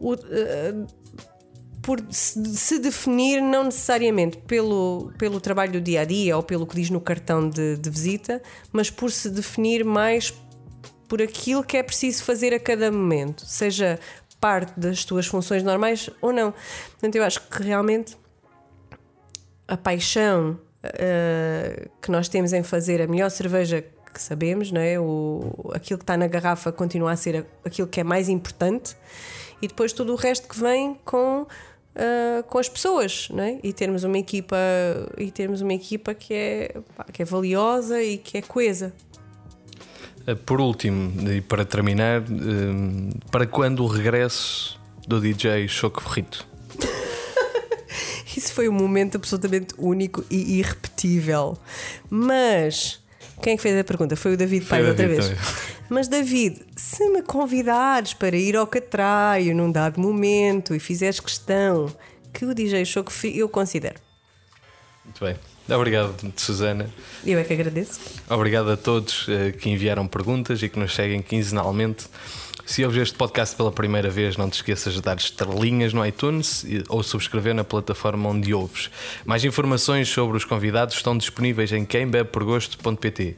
[0.00, 0.86] uh,
[1.82, 6.76] por se definir não necessariamente pelo, pelo trabalho do dia a dia ou pelo que
[6.76, 8.42] diz no cartão de, de visita,
[8.72, 10.32] mas por se definir mais
[11.08, 13.98] por aquilo que é preciso fazer a cada momento, seja
[14.38, 16.54] parte das tuas funções normais ou não.
[16.92, 18.16] Portanto, eu acho que realmente
[19.66, 24.98] a paixão uh, que nós temos em fazer a melhor cerveja que sabemos, não é?
[24.98, 28.96] O, aquilo que está na garrafa continua a ser aquilo que é mais importante
[29.60, 31.46] e depois tudo o resto que vem com
[31.90, 33.58] Uh, com as pessoas, não é?
[33.64, 34.56] E termos uma equipa
[35.18, 38.94] e termos uma equipa que é, pá, que é valiosa e que é coesa.
[40.24, 42.24] Eh, por último, e para terminar, uh,
[43.30, 46.46] para quando o regresso do DJ Choco Ferrito?
[48.36, 51.58] Isso foi um momento absolutamente único e irrepetível.
[52.08, 52.99] Mas
[53.42, 54.16] quem é que fez a pergunta?
[54.16, 55.28] Foi o David Pai outra vez.
[55.28, 55.42] Também.
[55.88, 61.92] Mas David, se me convidares para ir ao Catraio num dado momento e fizeres questão
[62.32, 63.98] que o DJ Choco eu considero.
[65.04, 65.36] Muito bem.
[65.68, 66.88] Obrigado, Susana.
[67.24, 68.00] Eu é que agradeço.
[68.28, 72.06] Obrigado a todos uh, que enviaram perguntas e que nos seguem quinzenalmente.
[72.70, 76.64] Se ouves este podcast pela primeira vez, não te esqueças de dar estrelinhas no iTunes
[76.88, 78.88] ou subscrever na plataforma onde ouves.
[79.24, 83.36] Mais informações sobre os convidados estão disponíveis em quembebeporgosto.pt.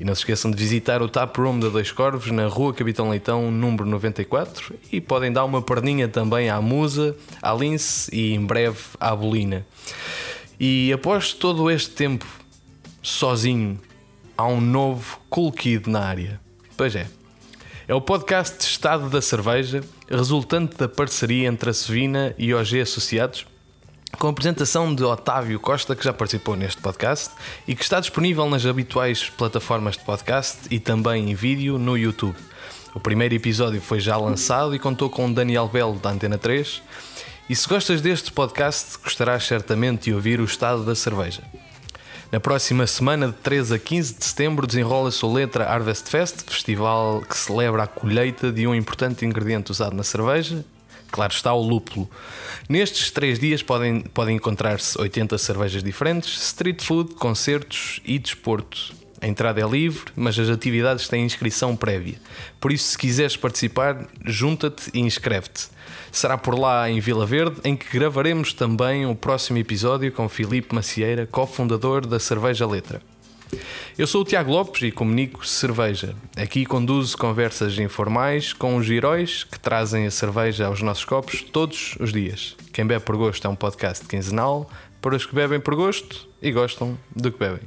[0.00, 3.10] E não se esqueçam de visitar o Tap Room da Dois Corvos na Rua Capitão
[3.10, 4.74] Leitão, número 94.
[4.90, 9.66] E podem dar uma perninha também à Musa, à Lince e em breve à Bolina.
[10.58, 12.24] E após todo este tempo
[13.02, 13.78] sozinho,
[14.38, 16.40] há um novo Cool Kid na área.
[16.78, 17.19] Pois é.
[17.90, 22.82] É o podcast de Estado da Cerveja, resultante da parceria entre a Sevina e OG
[22.82, 23.44] Associados,
[24.16, 27.34] com a apresentação de Otávio Costa, que já participou neste podcast
[27.66, 32.36] e que está disponível nas habituais plataformas de podcast e também em vídeo no YouTube.
[32.94, 36.80] O primeiro episódio foi já lançado e contou com Daniel Belo da Antena 3.
[37.48, 41.42] E se gostas deste podcast, gostarás certamente de ouvir o estado da cerveja.
[42.32, 47.22] Na próxima semana, de 13 a 15 de setembro, desenrola-se o Letra Harvest Fest, festival
[47.22, 50.64] que celebra a colheita de um importante ingrediente usado na cerveja.
[51.10, 52.08] Claro está, o lúpulo.
[52.68, 58.94] Nestes três dias podem, podem encontrar-se 80 cervejas diferentes, street food, concertos e desporto.
[59.20, 62.20] A entrada é livre, mas as atividades têm inscrição prévia.
[62.60, 65.68] Por isso, se quiseres participar, junta-te e inscreve-te.
[66.12, 70.74] Será por lá em Vila Verde, em que gravaremos também o próximo episódio com Filipe
[70.74, 73.00] Macieira, cofundador da Cerveja Letra.
[73.98, 76.14] Eu sou o Tiago Lopes e comunico cerveja.
[76.36, 81.96] Aqui conduzo conversas informais com os heróis que trazem a cerveja aos nossos copos todos
[81.98, 82.56] os dias.
[82.72, 86.52] Quem bebe por gosto é um podcast quinzenal para os que bebem por gosto e
[86.52, 87.62] gostam do que bebem.